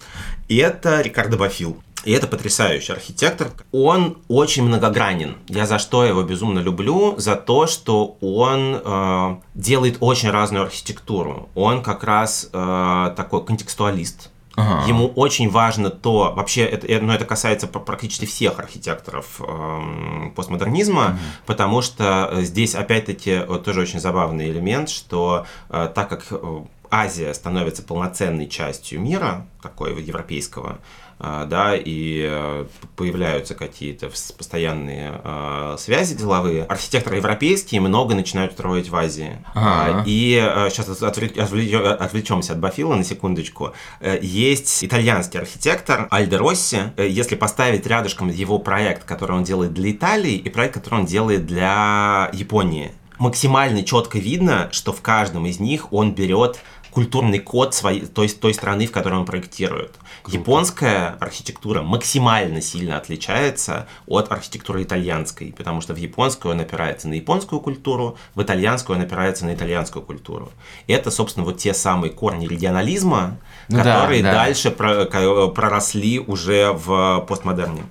[0.49, 1.82] это Рикардо Бафил.
[2.05, 3.53] И это потрясающий архитектор.
[3.70, 5.36] Он очень многогранен.
[5.47, 7.14] Я за что его безумно люблю?
[7.16, 11.49] За то, что он э, делает очень разную архитектуру.
[11.55, 14.32] Он как раз э, такой контекстуалист.
[14.57, 14.87] Ага.
[14.87, 21.05] Ему очень важно то, вообще, это, э, ну, это касается практически всех архитекторов э, постмодернизма,
[21.07, 21.19] угу.
[21.47, 27.83] потому что здесь, опять-таки, тоже очень забавный элемент, что э, так как э, Азия становится
[27.83, 30.79] полноценной частью мира, такой европейского,
[31.23, 32.66] да, и э,
[32.97, 36.64] появляются какие-то постоянные э, связи деловые.
[36.64, 39.39] Архитекторы европейские много начинают строить в Азии.
[39.55, 40.03] Ага.
[40.05, 40.35] И
[40.70, 43.73] сейчас э, отвлечемся от Бафила на секундочку.
[44.20, 46.79] Есть итальянский архитектор Альдо Росси.
[46.97, 51.47] Если поставить рядышком его проект, который он делает для Италии, и проект, который он делает
[51.47, 56.59] для Японии, максимально четко видно, что в каждом из них он берет
[56.93, 59.97] культурный код своей, той, той страны, в которой он проектирует.
[60.22, 60.38] Круто.
[60.38, 67.14] Японская архитектура максимально сильно отличается от архитектуры итальянской, потому что в японскую он опирается на
[67.14, 70.53] японскую культуру, в итальянскую он опирается на итальянскую культуру.
[70.86, 73.38] И это, собственно, вот те самые корни регионализма,
[73.68, 74.45] ну, которые да, да.
[74.45, 77.84] дальше проросли уже в постмодерне.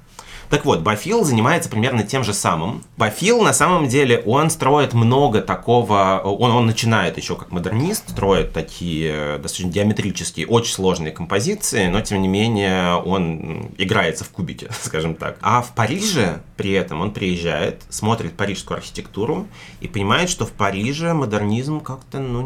[0.52, 2.84] Так вот, Бафил занимается примерно тем же самым.
[2.98, 6.22] Бафил, на самом деле, он строит много такого...
[6.26, 12.22] Он, он начинает еще как модернист, строит такие достаточно геометрические, очень сложные композиции, но, тем
[12.22, 15.38] не менее, он играется в кубике, скажем так.
[15.42, 19.48] А в Париже при этом он приезжает, смотрит парижскую архитектуру
[19.80, 22.42] и понимает, что в Париже модернизм как-то, ну,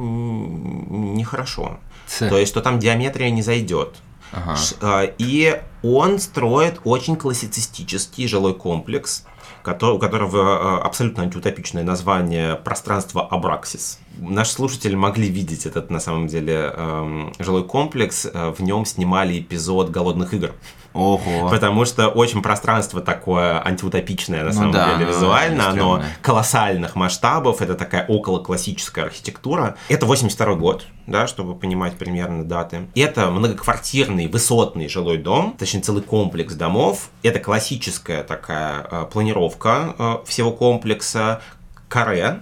[1.15, 1.79] нехорошо.
[2.19, 3.95] То есть, что там геометрия не зайдет.
[4.31, 4.57] Ага.
[4.81, 9.25] А, и он строит очень классицистический жилой комплекс,
[9.61, 13.99] у которого а, абсолютно антиутопичное название «Пространство Абраксис».
[14.17, 18.25] Наши слушатели могли видеть этот, на самом деле, эм, жилой комплекс.
[18.25, 20.53] Э, в нем снимали эпизод «Голодных игр».
[20.95, 21.49] Ого.
[21.49, 25.69] Потому что очень пространство такое антиутопичное, на ну самом да, деле, визуально.
[25.69, 27.61] Оно колоссальных масштабов.
[27.61, 29.75] Это такая околоклассическая архитектура.
[29.89, 32.87] Это 82 год, да, чтобы понимать примерно даты.
[32.95, 37.09] Это многоквартирный высотный жилой дом, точнее целый комплекс домов.
[37.23, 41.41] Это классическая такая э, планировка э, всего комплекса.
[41.89, 42.39] Каре,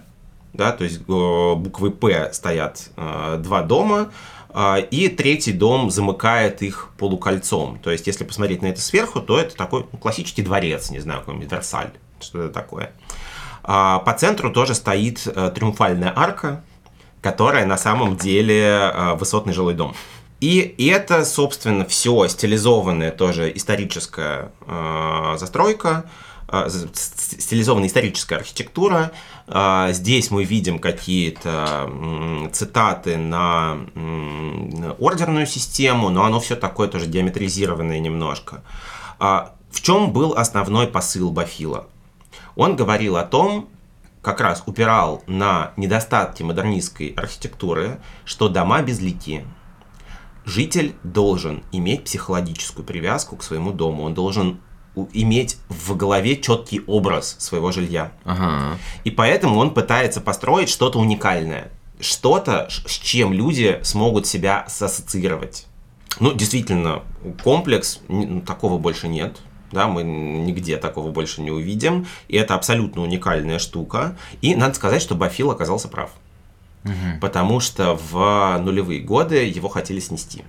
[0.53, 4.11] да, то есть э, буквы П стоят э, два дома,
[4.91, 7.79] и третий дом замыкает их полукольцом.
[7.79, 11.21] То есть, если посмотреть на это сверху, то это такой ну, классический дворец, не знаю,
[11.21, 12.91] какой-нибудь Версаль, что это такое.
[13.63, 15.23] А по центру тоже стоит
[15.55, 16.63] триумфальная арка,
[17.21, 19.95] которая на самом деле высотный жилой дом.
[20.43, 26.09] И это, собственно, все стилизованная тоже историческая э, застройка, э,
[26.93, 29.11] стилизованная историческая архитектура,
[29.47, 31.89] а, здесь мы видим какие-то
[32.51, 33.77] цитаты на
[34.99, 38.63] ордерную систему, но оно все такое тоже диаметризированное немножко.
[39.19, 41.87] А, в чем был основной посыл Бафила?
[42.55, 43.67] Он говорил о том,
[44.21, 49.45] как раз упирал на недостатки модернистской архитектуры, что дома безлики.
[50.45, 54.61] Житель должен иметь психологическую привязку к своему дому, он должен
[55.13, 58.11] иметь в голове четкий образ своего жилья.
[58.25, 58.77] Ага.
[59.03, 61.71] И поэтому он пытается построить что-то уникальное.
[61.99, 65.67] Что-то, с чем люди смогут себя ассоциировать.
[66.19, 67.03] Ну, действительно,
[67.43, 69.37] комплекс, ну, такого больше нет.
[69.71, 72.05] Да, мы нигде такого больше не увидим.
[72.27, 74.15] И это абсолютно уникальная штука.
[74.41, 76.11] И надо сказать, что Бафил оказался прав.
[76.85, 77.19] Угу.
[77.21, 80.43] Потому что в нулевые годы его хотели снести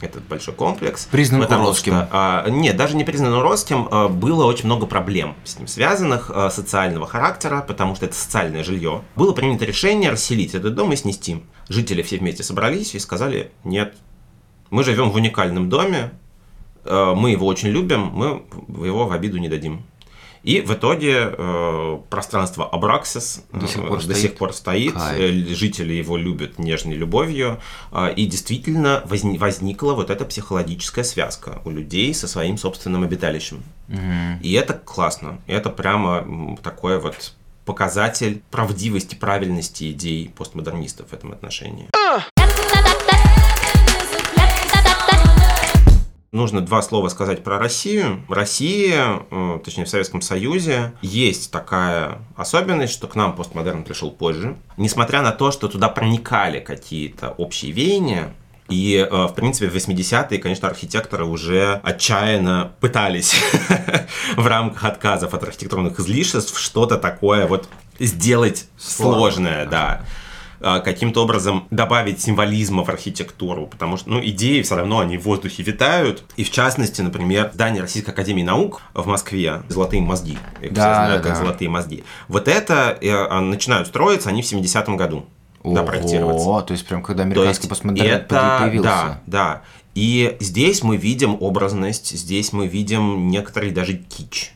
[0.00, 1.06] этот большой комплекс.
[1.10, 1.92] Признан уродским.
[1.92, 3.88] Что, а, нет, даже не признан уродским.
[3.90, 8.64] А, было очень много проблем с ним связанных, а, социального характера, потому что это социальное
[8.64, 9.02] жилье.
[9.16, 11.42] Было принято решение расселить этот дом и снести.
[11.68, 13.94] Жители все вместе собрались и сказали, нет,
[14.70, 16.12] мы живем в уникальном доме,
[16.84, 18.42] а, мы его очень любим, мы
[18.86, 19.84] его в обиду не дадим.
[20.42, 25.30] И в итоге э, пространство Абраксис до сих пор э, до Сих пор стоит э,
[25.54, 27.60] жители его любят нежной любовью,
[27.92, 33.62] э, и действительно возни, возникла вот эта психологическая связка у людей со своим собственным обиталищем.
[33.88, 34.42] Угу.
[34.42, 37.34] И это классно, это прямо такое вот
[37.64, 41.88] показатель правдивости, правильности идей постмодернистов в этом отношении.
[46.30, 48.22] Нужно два слова сказать про Россию.
[48.28, 54.10] В России, э, точнее в Советском Союзе, есть такая особенность, что к нам постмодерн пришел
[54.10, 54.56] позже.
[54.76, 58.34] Несмотря на то, что туда проникали какие-то общие веяния,
[58.68, 63.34] и, э, в принципе, в 80-е, конечно, архитекторы уже отчаянно пытались
[64.36, 70.02] в рамках отказов от архитектурных излишеств что-то такое вот сделать сложное, да.
[70.60, 75.22] Э, каким-то образом добавить символизма в архитектуру, потому что, ну, идеи все равно, они в
[75.24, 76.24] воздухе витают.
[76.36, 80.80] И в частности, например, здание Российской Академии Наук в Москве, «Золотые мозги», я Да, все
[80.80, 81.38] знаю, да, как да.
[81.38, 82.04] «Золотые мозги».
[82.28, 85.26] Вот это э, а, начинают строиться они в 70-м году.
[85.64, 86.62] Да, проектироваться.
[86.66, 88.88] То есть прям когда американский постмодерн это, появился.
[88.88, 89.62] Да, да.
[89.94, 94.52] И здесь мы видим образность, здесь мы видим некоторый даже кич.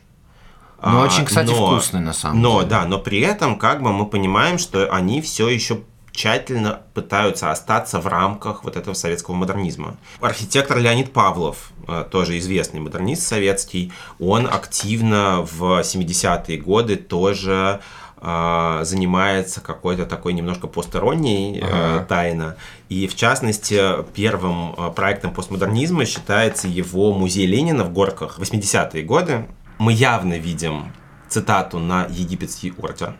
[0.81, 2.69] Ну, А, очень, кстати, но- вкусный на самом Но, деле.
[2.69, 5.79] да, но при этом как бы мы понимаем, что они все еще
[6.13, 9.97] тщательно пытаются остаться в рамках вот этого советского модернизма.
[10.21, 17.81] Архитектор Леонид Павлов, э, тоже известный модернист советский, он активно в 70-е годы тоже
[18.21, 22.05] э, занимается какой-то такой немножко постеронией э, Ага.
[22.05, 22.55] тайно.
[22.89, 23.81] И в частности,
[24.13, 28.37] первым проектом постмодернизма считается его музей Ленина в Горках.
[28.39, 29.47] 80-е годы
[29.79, 30.93] мы явно видим
[31.27, 33.15] цитату на египетский ордер.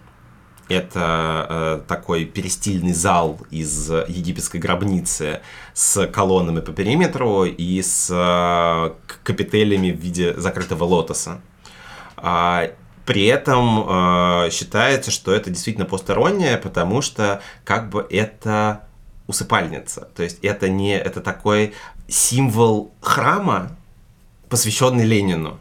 [0.70, 5.42] Это э, такой перестильный зал из египетской гробницы
[5.74, 8.94] с колоннами по периметру и с э,
[9.24, 11.42] капителями в виде закрытого лотоса.
[12.16, 12.70] А,
[13.06, 13.86] при этом
[14.46, 18.88] э, считается, что это действительно постороннее, потому что как бы это
[19.28, 20.08] усыпальница.
[20.16, 21.74] То есть это не это такой
[22.08, 23.76] символ храма,
[24.50, 25.58] посвященный Ленину.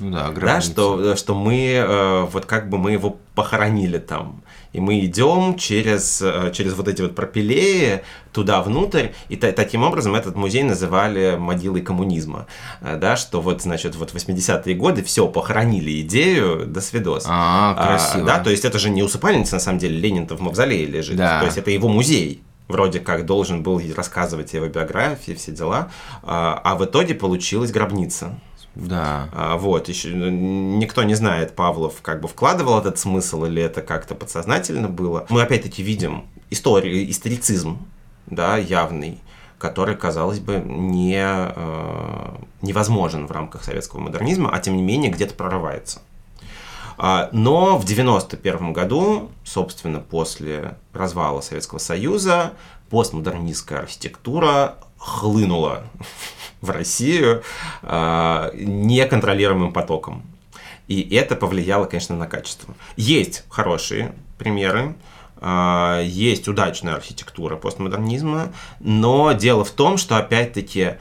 [0.00, 4.42] Ну да, Да, что, что мы э, вот как бы мы его похоронили там.
[4.72, 9.82] И мы идем через, э, через вот эти вот пропилеи туда внутрь, и та- таким
[9.82, 12.46] образом этот музей называли могилой коммунизма.
[12.82, 17.24] Э, Да, что вот, значит, вот 80-е годы все, похоронили идею, до свидос.
[17.28, 18.26] А, красиво.
[18.26, 21.16] да, то есть это же не усыпальница, на самом деле, Ленин-то в мавзолее лежит.
[21.16, 21.40] Да.
[21.40, 22.42] То есть это его музей.
[22.68, 25.88] Вроде как должен был рассказывать его биографии, все дела.
[26.22, 28.38] А, а в итоге получилась гробница.
[28.74, 29.28] Да.
[29.32, 34.14] А, Вот, еще никто не знает, Павлов как бы вкладывал этот смысл или это как-то
[34.14, 35.26] подсознательно было.
[35.28, 37.78] Мы опять-таки видим историю, историцизм,
[38.26, 39.18] да, явный,
[39.58, 45.34] который, казалось бы, не, э, невозможен в рамках советского модернизма, а тем не менее где-то
[45.34, 46.00] прорывается.
[46.96, 52.52] А, Но в 91 году, собственно, после развала Советского Союза,
[52.90, 55.84] постмодернистская архитектура хлынула
[56.60, 57.42] в Россию
[57.82, 60.22] а, неконтролируемым потоком.
[60.88, 62.74] И это повлияло, конечно, на качество.
[62.96, 64.94] Есть хорошие примеры,
[65.36, 70.96] а, есть удачная архитектура постмодернизма, но дело в том, что опять-таки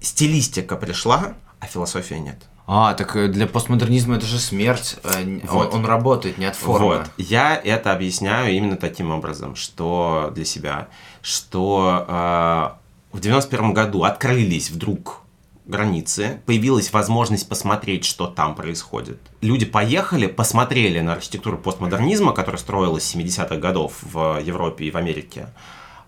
[0.00, 2.36] стилистика пришла, а философия нет.
[2.66, 4.96] А, так э, для постмодернизма это же смерть.
[5.02, 5.74] э, Вот.
[5.74, 6.86] Он, он работает не от формы.
[6.98, 7.10] Вот.
[7.18, 10.88] Я это объясняю именно таким образом, что для себя,
[11.22, 12.81] что э,
[13.12, 15.20] в 91 году открылись вдруг
[15.66, 19.20] границы, появилась возможность посмотреть, что там происходит.
[19.40, 24.96] Люди поехали, посмотрели на архитектуру постмодернизма, которая строилась с 70-х годов в Европе и в
[24.96, 25.46] Америке.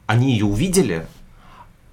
[0.07, 1.07] Они ее увидели,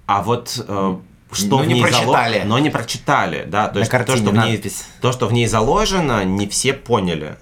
[0.06, 0.96] а вот э,
[1.30, 2.42] что Но в не ней зало- прочитали.
[2.44, 4.62] но не прочитали, да, то есть то, что в ней
[5.00, 7.36] то, что в ней заложено, не все поняли.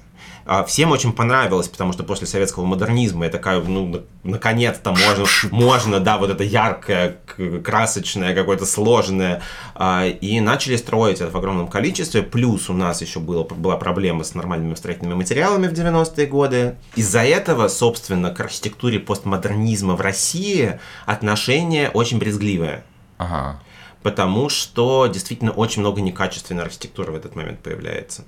[0.52, 5.24] А, Всем очень понравилось, потому что после советского модернизма я такая, ну, на- наконец-то можно,
[5.52, 7.18] можно, да, вот это яркое,
[7.62, 9.42] красочное, какое-то сложное.
[9.76, 12.24] А, И начали строить это в огромном количестве.
[12.24, 16.74] Плюс у нас еще было, была проблема с нормальными строительными материалами в 90-е годы.
[16.96, 22.82] Из-за этого, собственно, к архитектуре постмодернизма в России отношение очень брезгливое.
[23.18, 23.60] Ага.
[24.02, 28.24] Потому что действительно очень много некачественной архитектуры в этот момент появляется.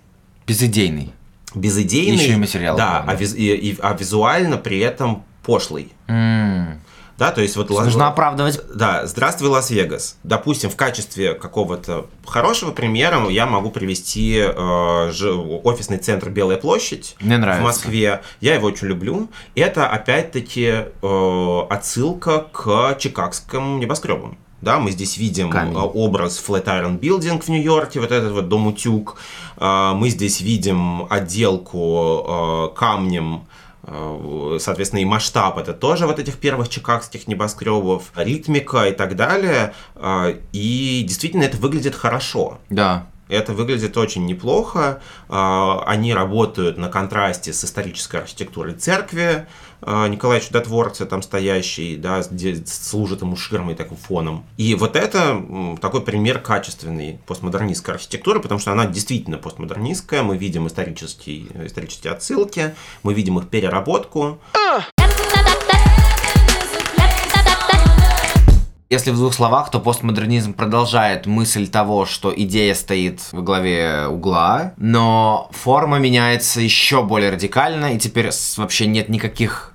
[0.47, 1.13] Безыдейный.
[1.55, 2.17] Безыдейный.
[2.17, 5.93] Еще и материал, Да, а, виз- и- и- а визуально при этом пошлый.
[6.09, 6.81] М.
[7.19, 7.71] Да, то есть вот...
[7.71, 8.61] Лас- Нужно оправдывать.
[8.75, 10.17] Да, здравствуй, Лас-Вегас.
[10.25, 15.31] Допустим, в качестве какого-то хорошего примера я могу привести э, ж-
[15.63, 17.63] офисный центр Белая площадь Мне нравится.
[17.63, 18.23] в Москве.
[18.41, 19.29] Я его очень люблю.
[19.55, 24.37] Это опять-таки э, отсылка к чикагским небоскребам.
[24.63, 25.75] Да, мы здесь видим Камень.
[25.75, 29.19] э, образ Flatiron Building в Нью-Йорке, вот этот вот дом утюг.
[29.59, 33.43] Э, Мы здесь видим отделку э, камнем
[33.85, 39.75] Соответственно, и масштаб это тоже вот этих первых чикагских небоскребов, ритмика и так далее.
[40.53, 42.59] И действительно это выглядит хорошо.
[42.71, 43.09] Да.
[43.29, 45.01] Это выглядит очень неплохо.
[45.29, 49.49] Они работают на контрасте с исторической архитектурой церкви
[49.83, 52.23] э, Николая Чудотворца, там стоящий, да,
[52.67, 54.45] служит ему ширмой таким фоном.
[54.57, 55.43] И вот это
[55.81, 60.23] такой пример качественной постмодернистской архитектуры, потому что она действительно постмодернистская.
[60.23, 64.39] Мы видим исторические, исторические отсылки, мы видим их переработку.
[68.93, 74.75] Если в двух словах, то постмодернизм продолжает мысль того, что идея стоит во главе угла,
[74.77, 78.29] но форма меняется еще более радикально, и теперь
[78.59, 79.72] вообще нет никаких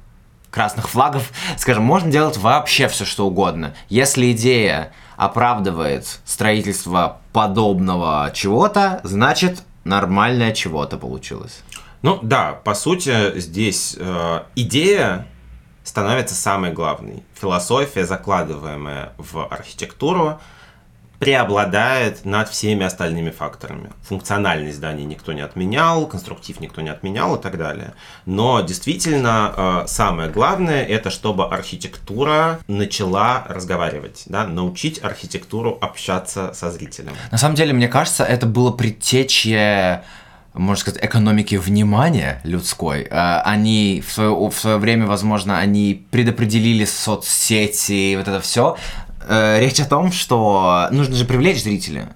[0.58, 3.76] красных флагов, скажем, можно делать вообще все, что угодно.
[3.90, 11.62] Если идея оправдывает строительство подобного чего-то, значит, нормальное чего-то получилось.
[12.02, 15.28] Ну да, по сути, здесь э, идея
[15.84, 17.24] становится самой главной.
[17.40, 20.40] Философия, закладываемая в архитектуру,
[21.20, 23.92] преобладает над всеми остальными факторами.
[24.04, 27.94] Функциональность здания никто не отменял, конструктив никто не отменял и так далее.
[28.26, 36.70] Но действительно э, самое главное это чтобы архитектура начала разговаривать, да, научить архитектуру общаться со
[36.70, 37.14] зрителем.
[37.32, 40.04] На самом деле, мне кажется, это было предтечье
[40.54, 43.04] можно сказать, экономики внимания людской.
[43.04, 48.76] Э, они в свое, в свое время, возможно, они предопределили соцсети, вот это все.
[49.30, 52.16] Э, речь о том, что нужно же привлечь зрителя.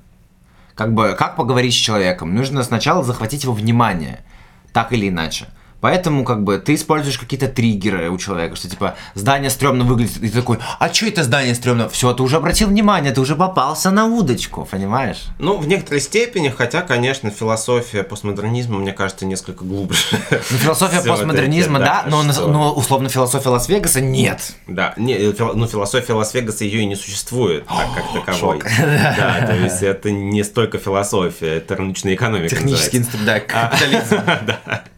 [0.75, 2.33] Как бы, как поговорить с человеком?
[2.33, 4.23] Нужно сначала захватить его внимание,
[4.71, 5.47] так или иначе.
[5.81, 10.29] Поэтому, как бы, ты используешь какие-то триггеры у человека, что, типа, здание стрёмно выглядит, и
[10.29, 11.89] ты такой, а что это здание стрёмно?
[11.89, 15.23] Все, ты уже обратил внимание, ты уже попался на удочку, понимаешь?
[15.39, 19.99] Ну, в некоторой степени, хотя, конечно, философия постмодернизма, мне кажется, несколько глубже.
[20.29, 24.53] Ну, философия постмодернизма, да, но, но, условно, философия Лас-Вегаса нет.
[24.67, 28.59] Да, не, э, ну, философия Лас-Вегаса ее и не существует, так как таковой.
[28.59, 34.21] Да, то есть это не столько философия, это рыночная экономика Технический инструмент, да, капитализм.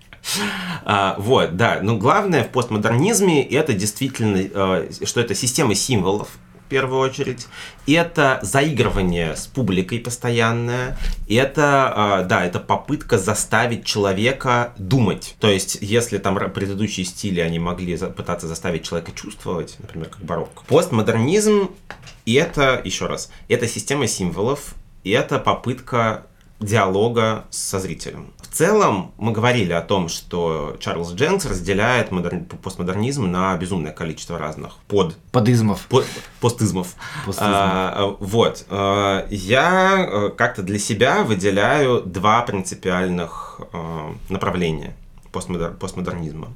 [0.86, 1.80] А, вот, да.
[1.82, 6.30] Но главное в постмодернизме это действительно, э, что это система символов,
[6.66, 7.48] в первую очередь.
[7.88, 10.98] Это заигрывание с публикой постоянное.
[11.30, 15.36] Это, а, да, это попытка заставить человека думать.
[15.40, 20.64] То есть, если там предыдущие стили, они могли пытаться заставить человека чувствовать, например, как барокко.
[20.66, 21.70] Постмодернизм
[22.26, 26.26] и это, еще раз, это система символов, и это попытка
[26.60, 28.34] диалога со зрителем.
[28.54, 32.46] В целом, мы говорили о том, что Чарльз Дженкс разделяет модерн...
[32.46, 35.18] постмодернизм на безумное количество разных под...
[35.32, 35.88] Подизмов.
[35.88, 36.06] Под...
[36.40, 36.94] Постизмов.
[37.26, 37.52] Постизмов.
[37.52, 38.64] А, вот.
[38.70, 44.96] А, я э, как-то для себя выделяю два принципиальных а, направления
[45.32, 45.72] постмодер...
[45.72, 46.54] постмодернизма.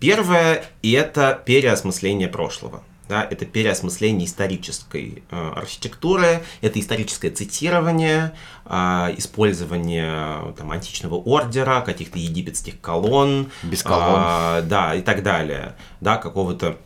[0.00, 2.82] Первое– это переосмысление прошлого.
[3.08, 8.32] Да, это переосмысление исторической э, архитектуры, это историческое цитирование,
[8.64, 13.50] э, использование там, античного ордера, каких-то египетских колонн.
[13.62, 14.22] Без колонн.
[14.58, 15.76] Э, да, и так далее.
[16.00, 16.78] Да, какого-то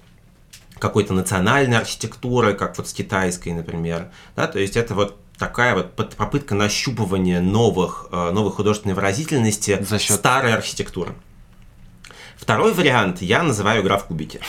[0.78, 4.10] какой-то национальной архитектуры, как вот с китайской, например.
[4.34, 9.98] Да, то есть это вот такая вот попытка нащупывания новых, э, новой художественной выразительности За
[9.98, 10.16] счет...
[10.16, 11.14] старой архитектуры.
[12.36, 14.40] Второй вариант я называю игра в кубики.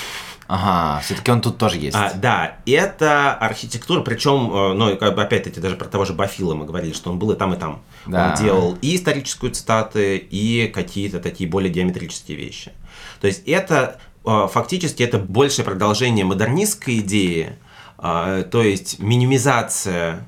[0.54, 1.96] Ага, все-таки он тут тоже есть.
[1.96, 6.54] А, да, это архитектура, причем, э, ну, как бы опять-таки даже про того же Бафила
[6.54, 7.82] мы говорили, что он был и там, и там.
[8.06, 8.32] Да.
[8.32, 12.74] Он делал и историческую цитаты, и какие-то такие более геометрические вещи.
[13.22, 17.56] То есть это э, фактически это большее продолжение модернистской идеи,
[17.98, 20.28] э, то есть минимизация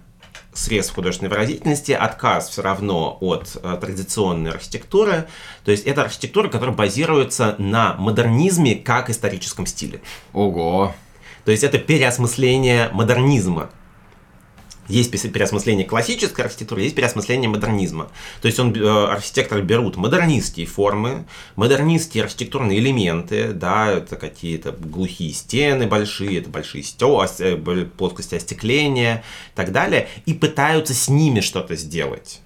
[0.53, 5.27] средств художественной выразительности, отказ все равно от э, традиционной архитектуры.
[5.63, 10.01] То есть это архитектура, которая базируется на модернизме как историческом стиле.
[10.33, 10.95] Ого!
[11.45, 13.69] То есть это переосмысление модернизма.
[14.87, 18.09] Есть переосмысление классической архитектуры, есть переосмысление модернизма.
[18.41, 21.25] То есть он, э, архитекторы берут модернистские формы,
[21.55, 27.55] модернистские архитектурные элементы, да, это какие-то глухие стены большие, это большие стё, э,
[27.97, 29.23] плоскости остекления
[29.53, 32.41] и так далее, и пытаются с ними что-то сделать.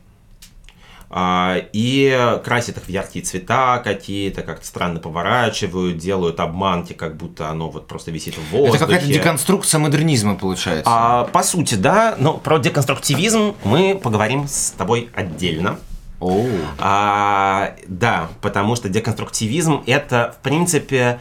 [1.10, 7.50] А, и красят их в яркие цвета какие-то, как-то странно поворачивают, делают обманки, как будто
[7.50, 8.78] оно вот просто висит в воздухе.
[8.78, 10.84] Это какая-то деконструкция модернизма получается.
[10.86, 15.80] А, по сути, да, но про деконструктивизм мы поговорим с тобой отдельно.
[16.20, 16.50] Oh.
[16.80, 21.20] А, да, потому что деконструктивизм это, в принципе,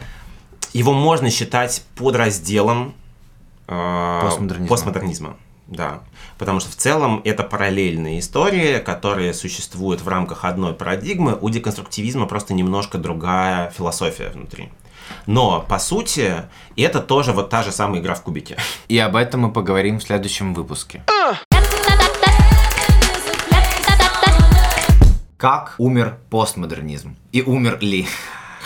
[0.73, 2.93] его можно считать подразделом
[3.67, 4.67] э, постмодернизма.
[4.67, 5.37] постмодернизма.
[5.67, 5.99] Да,
[6.37, 11.37] потому что в целом это параллельные истории, которые существуют в рамках одной парадигмы.
[11.39, 14.69] У деконструктивизма просто немножко другая философия внутри.
[15.25, 16.43] Но, по сути,
[16.77, 18.57] это тоже вот та же самая игра в кубике.
[18.87, 21.03] И об этом мы поговорим в следующем выпуске.
[25.37, 27.15] Как умер постмодернизм?
[27.31, 28.07] И умер ли?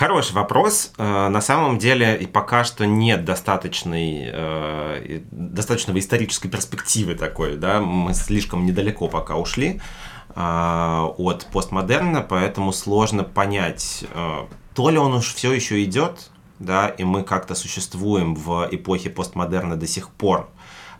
[0.01, 0.93] Хороший вопрос.
[0.97, 7.55] Э, на самом деле и пока что нет достаточной, э, достаточного исторической перспективы такой.
[7.55, 7.81] Да?
[7.81, 9.79] Мы слишком недалеко пока ушли
[10.35, 14.03] э, от постмодерна, поэтому сложно понять,
[14.73, 19.75] то ли он уж все еще идет, да, и мы как-то существуем в эпохе постмодерна
[19.75, 20.49] до сих пор,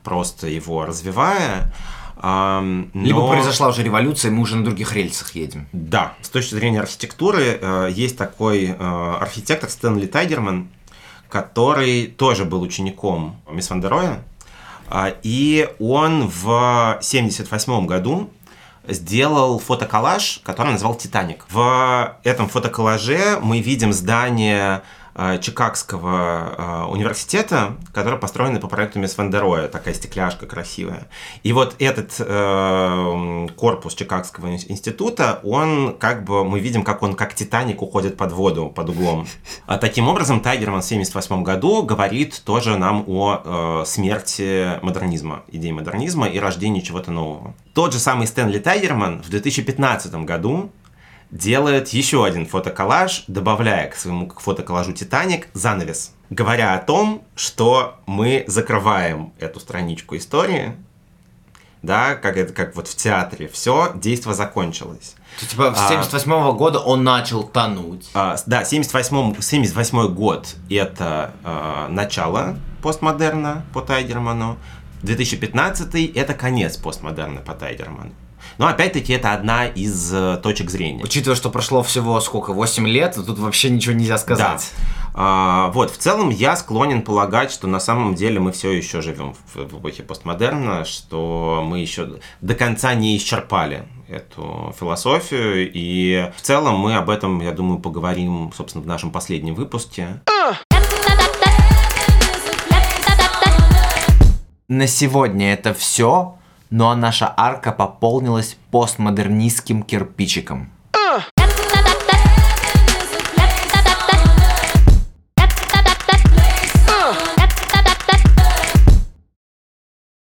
[0.04, 1.74] просто его развивая,
[2.22, 2.86] но...
[2.93, 5.67] Либо произошла уже революция, мы уже на других рельсах едем.
[5.72, 10.69] Да, с точки зрения архитектуры э, есть такой э, архитектор Стэнли Тайгерман,
[11.30, 13.84] который тоже был учеником мисс Ван.
[14.93, 18.30] А, и он в 1978 году
[18.88, 21.45] сделал фотоколлаж, который назвал «Титаник».
[21.49, 24.82] В этом фотоколлаже мы видим здание
[25.41, 31.07] Чикагского э, университета, который построен по проекту Мисс Вандероя, такая стекляшка красивая.
[31.43, 37.34] И вот этот э, корпус Чикагского института, он как бы, мы видим, как он как
[37.34, 39.28] Титаник уходит под воду, под углом.
[39.68, 45.72] А таким образом, Тайгерман в 1978 году говорит тоже нам о э, смерти модернизма, идеи
[45.72, 47.53] модернизма и рождении чего-то нового.
[47.74, 50.72] Тот же самый Стэнли Тайгерман в 2015 году
[51.32, 58.43] делает еще один фотоколлаж, добавляя к своему фотоколлажу «Титаник» занавес, говоря о том, что мы
[58.47, 60.75] закрываем эту страничку истории,
[61.82, 65.15] да, как это как вот в театре, все, действо закончилось.
[65.39, 68.09] То, типа, с 78 -го а, года он начал тонуть.
[68.13, 74.57] А, да, 78, 78 год– это а, начало постмодерна по Тайгерману,
[75.01, 78.11] 2015– это конец постмодерна по Тайгерману.
[78.57, 81.03] Но опять-таки это одна из э, точек зрения.
[81.03, 84.71] Учитывая, что прошло всего сколько, 8 лет, тут вообще ничего нельзя сказать.
[84.77, 84.83] Да.
[85.13, 89.35] А, вот, в целом я склонен полагать, что на самом деле мы все еще живем
[89.53, 96.41] в, в эпохе постмодерна, что мы еще до конца не исчерпали эту философию, и в
[96.41, 100.21] целом мы об этом, я думаю, поговорим, собственно, в нашем последнем выпуске.
[104.67, 106.37] На сегодня это все
[106.72, 110.72] ну а наша арка пополнилась постмодернистским кирпичиком.
[110.93, 111.40] А!